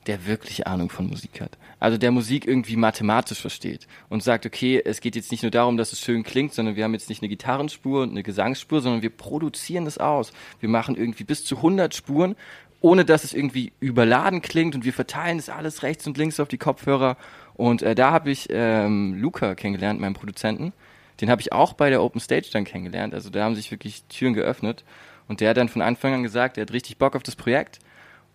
der 0.06 0.26
wirklich 0.26 0.66
Ahnung 0.66 0.90
von 0.90 1.06
Musik 1.06 1.40
hat. 1.40 1.58
Also 1.78 1.96
der 1.96 2.10
Musik 2.10 2.46
irgendwie 2.46 2.76
mathematisch 2.76 3.40
versteht 3.40 3.86
und 4.08 4.22
sagt, 4.22 4.46
okay, 4.46 4.82
es 4.84 5.00
geht 5.00 5.14
jetzt 5.14 5.30
nicht 5.30 5.42
nur 5.42 5.52
darum, 5.52 5.76
dass 5.76 5.92
es 5.92 6.00
schön 6.00 6.24
klingt, 6.24 6.52
sondern 6.52 6.74
wir 6.74 6.84
haben 6.84 6.92
jetzt 6.92 7.08
nicht 7.08 7.22
eine 7.22 7.28
Gitarrenspur 7.28 8.02
und 8.02 8.10
eine 8.10 8.24
Gesangsspur, 8.24 8.80
sondern 8.80 9.02
wir 9.02 9.10
produzieren 9.10 9.84
das 9.84 9.98
aus. 9.98 10.32
Wir 10.58 10.68
machen 10.68 10.96
irgendwie 10.96 11.24
bis 11.24 11.44
zu 11.44 11.56
100 11.56 11.94
Spuren, 11.94 12.34
ohne 12.80 13.04
dass 13.04 13.22
es 13.22 13.32
irgendwie 13.32 13.72
überladen 13.78 14.42
klingt 14.42 14.74
und 14.74 14.84
wir 14.84 14.92
verteilen 14.92 15.38
das 15.38 15.48
alles 15.48 15.84
rechts 15.84 16.06
und 16.06 16.18
links 16.18 16.40
auf 16.40 16.48
die 16.48 16.58
Kopfhörer. 16.58 17.16
Und 17.54 17.82
äh, 17.82 17.94
da 17.94 18.10
habe 18.10 18.30
ich 18.30 18.48
ähm, 18.50 19.14
Luca 19.14 19.54
kennengelernt, 19.54 20.00
meinen 20.00 20.14
Produzenten. 20.14 20.72
Den 21.20 21.30
habe 21.30 21.40
ich 21.40 21.52
auch 21.52 21.74
bei 21.74 21.90
der 21.90 22.02
Open 22.02 22.20
Stage 22.20 22.48
dann 22.52 22.64
kennengelernt. 22.64 23.14
Also 23.14 23.30
da 23.30 23.44
haben 23.44 23.54
sich 23.54 23.70
wirklich 23.70 24.04
Türen 24.04 24.34
geöffnet. 24.34 24.84
Und 25.28 25.40
der 25.40 25.50
hat 25.50 25.56
dann 25.56 25.68
von 25.68 25.82
Anfang 25.82 26.14
an 26.14 26.22
gesagt, 26.22 26.58
er 26.58 26.62
hat 26.62 26.72
richtig 26.72 26.98
Bock 26.98 27.14
auf 27.14 27.22
das 27.22 27.36
Projekt 27.36 27.78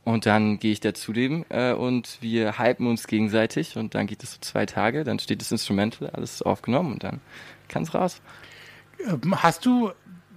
und 0.07 0.25
dann 0.25 0.57
gehe 0.57 0.71
ich 0.71 0.79
da 0.79 0.93
zu 0.93 1.11
dem 1.11 1.43
äh, 1.49 1.73
und 1.73 2.19
wir 2.21 2.57
hypen 2.57 2.87
uns 2.87 3.07
gegenseitig 3.07 3.75
und 3.75 3.93
dann 3.93 4.07
geht 4.07 4.23
es 4.23 4.35
so 4.35 4.37
zwei 4.39 4.65
Tage, 4.65 5.03
dann 5.03 5.19
steht 5.19 5.41
das 5.41 5.51
Instrumental, 5.51 6.09
alles 6.11 6.35
ist 6.35 6.45
aufgenommen 6.45 6.93
und 6.93 7.03
dann 7.03 7.19
kann 7.67 7.83
es 7.83 7.93
raus. 7.93 8.21
Ähm, 9.05 9.43
hast 9.43 9.65
du, 9.65 9.91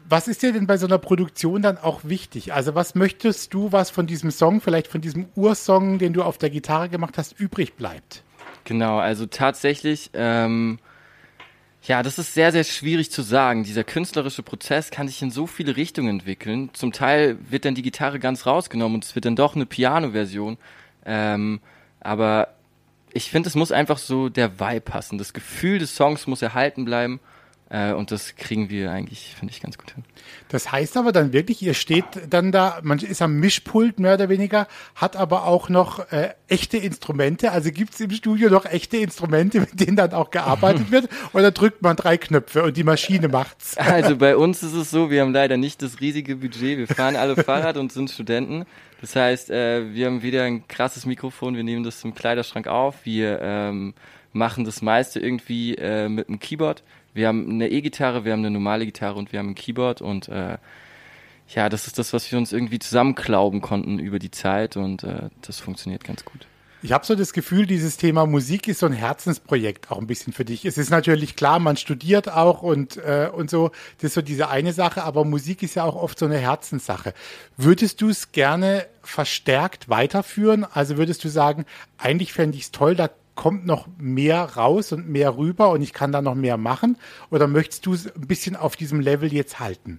was 0.09 0.27
ist 0.27 0.43
dir 0.43 0.53
denn 0.53 0.67
bei 0.67 0.77
so 0.77 0.87
einer 0.87 0.99
Produktion 0.99 1.63
dann 1.63 1.79
auch 1.79 2.01
wichtig? 2.03 2.53
Also 2.53 2.75
was 2.75 2.97
möchtest 2.97 3.55
du, 3.55 3.71
was 3.71 3.91
von 3.91 4.09
diesem 4.09 4.33
Song, 4.33 4.61
vielleicht 4.61 4.89
von 4.89 5.03
diesem 5.03 5.29
Ursong, 5.37 6.01
den 6.01 6.15
du 6.15 6.25
auf 6.25 6.37
der 6.37 6.51
Gitarre 6.51 6.89
gemacht 6.89 7.17
hast, 7.17 7.39
übrig 7.39 7.77
bleibt? 7.77 8.25
Genau, 8.65 8.99
also 8.99 9.27
tatsächlich 9.27 10.11
ähm, 10.15 10.81
ja, 11.83 12.03
das 12.03 12.19
ist 12.19 12.35
sehr, 12.35 12.53
sehr 12.53 12.65
schwierig 12.65 13.11
zu 13.11 13.23
sagen. 13.23 13.65
Dieser 13.65 13.85
künstlerische 13.85 14.43
Prozess 14.43 14.91
kann 14.91 15.09
sich 15.09 15.23
in 15.23 15.31
so 15.31 15.47
viele 15.47 15.77
Richtungen 15.77 16.09
entwickeln. 16.09 16.71
Zum 16.75 16.93
Teil 16.93 17.39
wird 17.49 17.65
dann 17.65 17.75
die 17.75 17.83
Gitarre 17.83 18.19
ganz 18.19 18.47
rausgenommen 18.47 18.97
und 18.97 19.05
es 19.05 19.15
wird 19.15 19.25
dann 19.25 19.37
doch 19.37 19.55
eine 19.55 19.65
Piano-Version. 19.67 20.59
Ähm, 21.07 21.61
aber 22.01 22.49
ich 23.13 23.31
finde, 23.31 23.49
es 23.49 23.55
muss 23.55 23.73
einfach 23.73 23.99
so 23.99 24.29
der 24.29 24.61
Vibe 24.61 24.83
passen. 24.83 25.19
Das 25.19 25.33
Gefühl 25.33 25.79
des 25.79 25.97
Songs 25.97 26.27
muss 26.27 26.43
erhalten 26.43 26.85
bleiben. 26.85 27.19
Äh, 27.71 27.93
und 27.93 28.11
das 28.11 28.35
kriegen 28.35 28.69
wir 28.69 28.91
eigentlich, 28.91 29.35
finde 29.39 29.53
ich, 29.55 29.63
ganz 29.63 29.79
gut 29.79 29.93
hin. 29.93 30.05
Das 30.49 30.73
heißt 30.73 30.97
aber 30.97 31.13
dann 31.13 31.33
wirklich, 31.33 31.63
ihr 31.63 31.75
steht 31.75 32.05
dann 32.29 32.51
da, 32.51 32.81
man 32.83 32.99
ist 32.99 33.23
am 33.23 33.37
Mischpult 33.39 34.01
mehr 34.01 34.15
oder 34.15 34.29
weniger, 34.29 34.67
hat 34.97 35.17
aber 35.17 35.47
auch 35.47 35.69
noch 35.69 36.11
äh, 36.11 36.35
echte 36.49 36.77
Instrumente. 36.77 37.53
Also 37.53 37.71
gibt 37.71 37.95
es 37.95 38.01
im 38.01 38.11
Studio 38.11 38.51
noch 38.51 38.67
echte 38.67 38.97
Instrumente, 38.97 39.61
mit 39.61 39.79
denen 39.81 39.97
dann 39.97 40.13
auch 40.13 40.31
gearbeitet 40.31 40.91
wird? 40.91 41.09
Oder 41.33 41.53
drückt 41.53 41.81
man 41.83 41.95
drei 41.95 42.19
Knöpfe 42.19 42.65
und 42.65 42.77
die 42.77 42.85
Maschine 42.85 43.29
macht's? 43.29 43.77
Also 43.79 44.17
bei 44.17 44.37
uns 44.37 44.65
ist 44.65 44.75
es 44.75 44.91
so, 44.91 45.11
wir 45.11 45.21
haben 45.21 45.33
leider 45.33 45.57
nicht 45.57 45.81
das 45.83 46.01
riesige 46.01 46.37
Budget. 46.37 46.77
Wir 46.77 46.89
fahren 46.89 47.15
alle 47.15 47.37
Fahrrad 47.45 47.77
und 47.77 47.93
sind 47.93 48.11
Studenten. 48.11 48.67
Das 49.01 49.15
heißt, 49.15 49.51
äh, 49.51 49.95
wir 49.95 50.07
haben 50.07 50.23
wieder 50.23 50.43
ein 50.43 50.67
krasses 50.67 51.07
Mikrofon, 51.07 51.55
wir 51.55 51.63
nehmen 51.63 51.85
das 51.85 52.01
zum 52.01 52.15
Kleiderschrank 52.15 52.67
auf, 52.67 52.97
wir 53.05 53.39
ähm, 53.41 53.95
machen 54.33 54.65
das 54.65 54.83
meiste 54.83 55.21
irgendwie 55.21 55.75
äh, 55.77 56.09
mit 56.09 56.29
dem 56.29 56.39
Keyboard. 56.39 56.83
Wir 57.15 57.29
haben 57.29 57.51
eine 57.51 57.69
E-Gitarre, 57.69 58.25
wir 58.25 58.33
haben 58.33 58.41
eine 58.41 58.51
normale 58.51 58.87
Gitarre 58.87 59.19
und 59.19 59.33
wir 59.33 59.39
haben 59.39 59.51
ein 59.51 59.55
Keyboard 59.55 60.01
und 60.01 60.29
äh, 60.29 60.59
ja, 61.55 61.69
das 61.69 61.87
ist 61.87 61.99
das, 61.99 62.13
was 62.13 62.31
wir 62.31 62.39
uns 62.39 62.53
irgendwie 62.53 62.79
zusammenklauben 62.79 63.61
konnten 63.61 63.99
über 63.99 64.19
die 64.19 64.31
Zeit 64.31 64.77
und 64.77 65.03
äh, 65.03 65.31
das 65.43 65.59
funktioniert 65.59 66.05
ganz 66.05 66.25
gut. 66.25 66.47
Ich 66.83 66.93
habe 66.93 67.05
so 67.05 67.15
das 67.15 67.35
Gefühl, 67.35 67.67
dieses 67.67 67.99
Thema 67.99 68.25
Musik 68.25 68.67
ist 68.67 68.81
so 68.81 68.87
ein 68.87 68.95
Herzensprojekt 68.95 69.91
auch 69.91 69.99
ein 69.99 70.07
bisschen 70.07 70.33
für 70.33 70.47
dich. 70.47 70.65
Es 70.65 70.79
ist 70.79 70.89
natürlich 70.89 71.37
klar, 71.37 71.59
man 71.59 71.77
studiert 71.77 72.31
auch 72.33 72.63
und, 72.63 72.97
äh, 72.97 73.29
und 73.31 73.51
so, 73.51 73.71
das 73.99 74.11
ist 74.11 74.15
so 74.15 74.23
diese 74.23 74.49
eine 74.49 74.73
Sache, 74.73 75.03
aber 75.03 75.27
Musik 75.27 75.63
ist 75.63 75.75
ja 75.75 75.85
auch 75.85 75.97
oft 75.97 76.19
so 76.19 76.25
eine 76.25 76.39
Herzenssache. 76.39 77.13
Würdest 77.59 78.01
du 78.01 78.09
es 78.09 78.33
gerne 78.33 78.87
verstärkt 79.03 79.91
weiterführen? 79.91 80.65
Also 80.65 80.97
würdest 80.97 81.23
du 81.23 81.29
sagen, 81.29 81.67
eigentlich 81.99 82.33
fände 82.33 82.57
ich 82.57 82.65
es 82.65 82.71
toll, 82.71 82.95
da 82.95 83.11
kommt 83.41 83.65
noch 83.65 83.89
mehr 83.97 84.43
raus 84.43 84.93
und 84.93 85.09
mehr 85.09 85.39
rüber 85.39 85.71
und 85.71 85.81
ich 85.81 85.95
kann 85.95 86.13
da 86.13 86.21
noch 86.21 86.35
mehr 86.35 86.59
machen? 86.59 86.99
Oder 87.31 87.47
möchtest 87.47 87.87
du 87.87 87.95
es 87.95 88.15
ein 88.15 88.27
bisschen 88.27 88.55
auf 88.55 88.77
diesem 88.77 89.01
Level 89.01 89.33
jetzt 89.33 89.59
halten? 89.59 89.99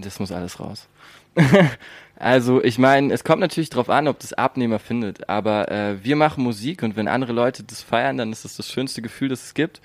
Das 0.00 0.20
muss 0.20 0.30
alles 0.30 0.60
raus. 0.60 0.86
also 2.16 2.62
ich 2.62 2.78
meine, 2.78 3.12
es 3.12 3.24
kommt 3.24 3.40
natürlich 3.40 3.70
darauf 3.70 3.90
an, 3.90 4.06
ob 4.06 4.20
das 4.20 4.34
Abnehmer 4.34 4.78
findet, 4.78 5.28
aber 5.28 5.68
äh, 5.68 6.04
wir 6.04 6.14
machen 6.14 6.44
Musik 6.44 6.84
und 6.84 6.94
wenn 6.94 7.08
andere 7.08 7.32
Leute 7.32 7.64
das 7.64 7.82
feiern, 7.82 8.18
dann 8.18 8.30
ist 8.30 8.44
das 8.44 8.56
das 8.56 8.70
schönste 8.70 9.02
Gefühl, 9.02 9.30
das 9.30 9.42
es 9.42 9.54
gibt. 9.54 9.80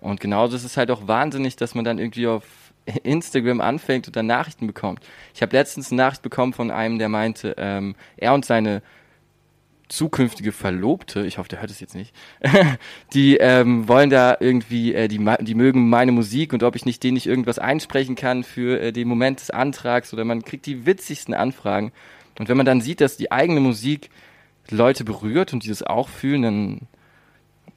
Und 0.00 0.20
genauso 0.20 0.56
ist 0.56 0.64
es 0.64 0.78
halt 0.78 0.90
auch 0.90 1.06
wahnsinnig, 1.06 1.56
dass 1.56 1.74
man 1.74 1.84
dann 1.84 1.98
irgendwie 1.98 2.26
auf 2.26 2.44
Instagram 3.02 3.60
anfängt 3.60 4.06
und 4.06 4.16
dann 4.16 4.28
Nachrichten 4.28 4.66
bekommt. 4.66 5.00
Ich 5.34 5.42
habe 5.42 5.54
letztens 5.54 5.92
eine 5.92 5.98
Nachricht 5.98 6.22
bekommen 6.22 6.54
von 6.54 6.70
einem, 6.70 6.98
der 6.98 7.10
meinte, 7.10 7.54
ähm, 7.58 7.96
er 8.16 8.32
und 8.32 8.46
seine 8.46 8.80
zukünftige 9.88 10.52
Verlobte, 10.52 11.26
ich 11.26 11.38
hoffe, 11.38 11.48
der 11.48 11.60
hört 11.60 11.70
es 11.70 11.80
jetzt 11.80 11.94
nicht, 11.94 12.14
die 13.14 13.36
ähm, 13.36 13.88
wollen 13.88 14.10
da 14.10 14.36
irgendwie, 14.40 14.94
äh, 14.94 15.08
die, 15.08 15.24
die 15.40 15.54
mögen 15.54 15.88
meine 15.88 16.12
Musik 16.12 16.52
und 16.52 16.62
ob 16.62 16.76
ich 16.76 16.84
nicht 16.84 17.02
denen 17.02 17.14
nicht 17.14 17.26
irgendwas 17.26 17.58
einsprechen 17.58 18.16
kann 18.16 18.42
für 18.42 18.80
äh, 18.80 18.92
den 18.92 19.08
Moment 19.08 19.40
des 19.40 19.50
Antrags 19.50 20.12
oder 20.12 20.24
man 20.24 20.42
kriegt 20.42 20.66
die 20.66 20.86
witzigsten 20.86 21.34
Anfragen. 21.34 21.92
Und 22.38 22.48
wenn 22.48 22.56
man 22.56 22.66
dann 22.66 22.80
sieht, 22.80 23.00
dass 23.00 23.16
die 23.16 23.32
eigene 23.32 23.60
Musik 23.60 24.10
Leute 24.70 25.04
berührt 25.04 25.52
und 25.52 25.64
die 25.64 25.68
das 25.68 25.82
auch 25.82 26.08
fühlen, 26.08 26.42
dann 26.42 26.80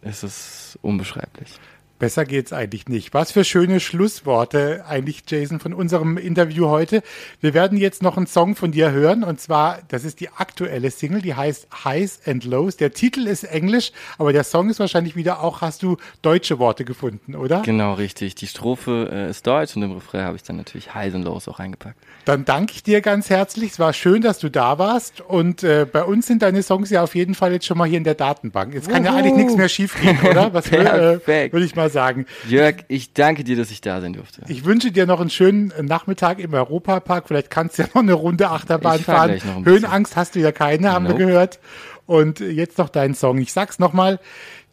ist 0.02 0.24
es 0.24 0.80
unbeschreiblich. 0.82 1.60
Besser 2.00 2.24
geht's 2.24 2.54
eigentlich 2.54 2.88
nicht. 2.88 3.14
Was 3.14 3.34
für 3.34 3.44
schöne 3.44 3.82
Schlussworte 3.82 4.86
eigentlich, 4.88 5.24
Jason, 5.28 5.60
von 5.60 5.74
unserem 5.74 6.18
Interview 6.18 6.70
heute. 6.70 7.04
Wir 7.42 7.54
werden 7.54 7.78
jetzt 7.78 8.02
noch 8.02 8.16
einen 8.16 8.26
Song 8.26 8.56
von 8.56 8.72
dir 8.72 8.92
hören 8.92 9.26
und 9.26 9.42
zwar, 9.42 9.80
das 9.90 10.06
ist 10.06 10.22
die 10.22 10.30
aktuelle 10.30 10.92
Single, 10.92 11.22
die 11.22 11.36
heißt 11.36 11.68
Highs 11.84 12.22
and 12.26 12.46
Lows. 12.46 12.78
Der 12.78 12.94
Titel 12.94 13.28
ist 13.28 13.44
Englisch, 13.44 13.92
aber 14.18 14.32
der 14.32 14.46
Song 14.46 14.70
ist 14.70 14.80
wahrscheinlich 14.80 15.18
wieder 15.18 15.44
auch, 15.44 15.60
hast 15.60 15.84
du 15.84 15.98
deutsche 16.22 16.58
Worte 16.58 16.86
gefunden, 16.86 17.36
oder? 17.36 17.64
Genau, 17.64 17.96
richtig. 17.96 18.34
Die 18.36 18.48
Strophe 18.48 19.10
äh, 19.12 19.30
ist 19.30 19.46
deutsch 19.46 19.76
und 19.76 19.84
im 19.84 19.92
Refrain 19.92 20.24
habe 20.24 20.38
ich 20.38 20.44
dann 20.44 20.56
natürlich 20.56 20.96
Highs 20.96 21.14
and 21.16 21.26
Lows 21.26 21.50
auch 21.50 21.60
eingepackt. 21.60 21.98
Dann 22.24 22.46
danke 22.46 22.74
ich 22.76 22.84
dir 22.84 23.02
ganz 23.02 23.30
herzlich. 23.30 23.72
Es 23.72 23.80
war 23.80 23.92
schön, 23.92 24.22
dass 24.22 24.40
du 24.40 24.50
da 24.50 24.78
warst 24.78 25.20
und 25.20 25.64
äh, 25.64 25.86
bei 25.92 26.04
uns 26.06 26.28
sind 26.28 26.44
deine 26.44 26.64
Songs 26.64 26.92
ja 26.92 27.04
auf 27.04 27.14
jeden 27.14 27.36
Fall 27.36 27.52
jetzt 27.52 27.66
schon 27.66 27.78
mal 27.78 27.90
hier 27.90 27.98
in 27.98 28.06
der 28.06 28.16
Datenbank. 28.16 28.74
Jetzt 28.74 28.90
kann 28.90 29.04
Uhu. 29.04 29.12
ja 29.12 29.18
eigentlich 29.18 29.36
nichts 29.36 29.58
mehr 29.58 29.68
schiefgehen, 29.68 30.18
oder? 30.22 30.54
Was 30.54 30.68
äh, 30.72 31.20
würde 31.52 31.66
ich 31.66 31.76
mal 31.90 31.94
sagen. 31.94 32.26
Jörg, 32.48 32.78
ich 32.88 33.14
danke 33.14 33.44
dir, 33.44 33.58
dass 33.58 33.72
ich 33.72 33.82
da 33.82 34.02
sein 34.02 34.14
durfte. 34.14 34.42
Ich 34.48 34.66
wünsche 34.66 34.92
dir 34.92 35.06
noch 35.06 35.20
einen 35.20 35.30
schönen 35.30 35.74
Nachmittag 35.82 36.40
im 36.40 36.54
Europapark. 36.54 37.28
Vielleicht 37.28 37.50
kannst 37.50 37.78
du 37.78 37.84
ja 37.84 37.90
noch 37.94 38.02
eine 38.02 38.14
Runde 38.14 38.50
Achterbahn 38.50 39.00
fahr 39.00 39.30
fahren. 39.30 39.66
Höhenangst 39.66 40.16
hast 40.16 40.36
du 40.36 40.40
ja 40.40 40.52
keine, 40.52 40.92
haben 40.92 41.06
nope. 41.06 41.20
wir 41.20 41.26
gehört. 41.26 41.60
Und 42.06 42.40
jetzt 42.40 42.78
noch 42.78 42.90
deinen 42.90 43.16
Song. 43.16 43.38
Ich 43.38 43.54
sag's 43.54 43.80
nochmal. 43.80 44.20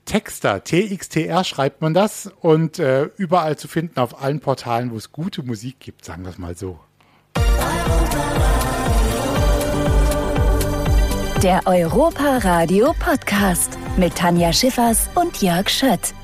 Texter, 0.04 0.62
T-X-T-R 0.62 1.42
schreibt 1.42 1.82
man 1.82 1.92
das 1.92 2.30
und 2.40 2.78
äh, 2.78 3.08
überall 3.16 3.56
zu 3.56 3.66
finden 3.66 3.98
auf 3.98 4.22
allen 4.22 4.38
Portalen, 4.38 4.92
wo 4.92 4.96
es 4.96 5.10
gute 5.10 5.42
Musik 5.42 5.80
gibt, 5.80 6.04
sagen 6.04 6.22
wir 6.22 6.30
es 6.30 6.38
mal 6.38 6.56
so. 6.56 6.78
Der 11.42 11.66
Europa 11.66 12.38
Radio 12.38 12.94
Podcast 13.00 13.76
mit 13.96 14.14
Tanja 14.14 14.52
Schiffers 14.52 15.10
und 15.16 15.42
Jörg 15.42 15.68
Schött. 15.68 16.14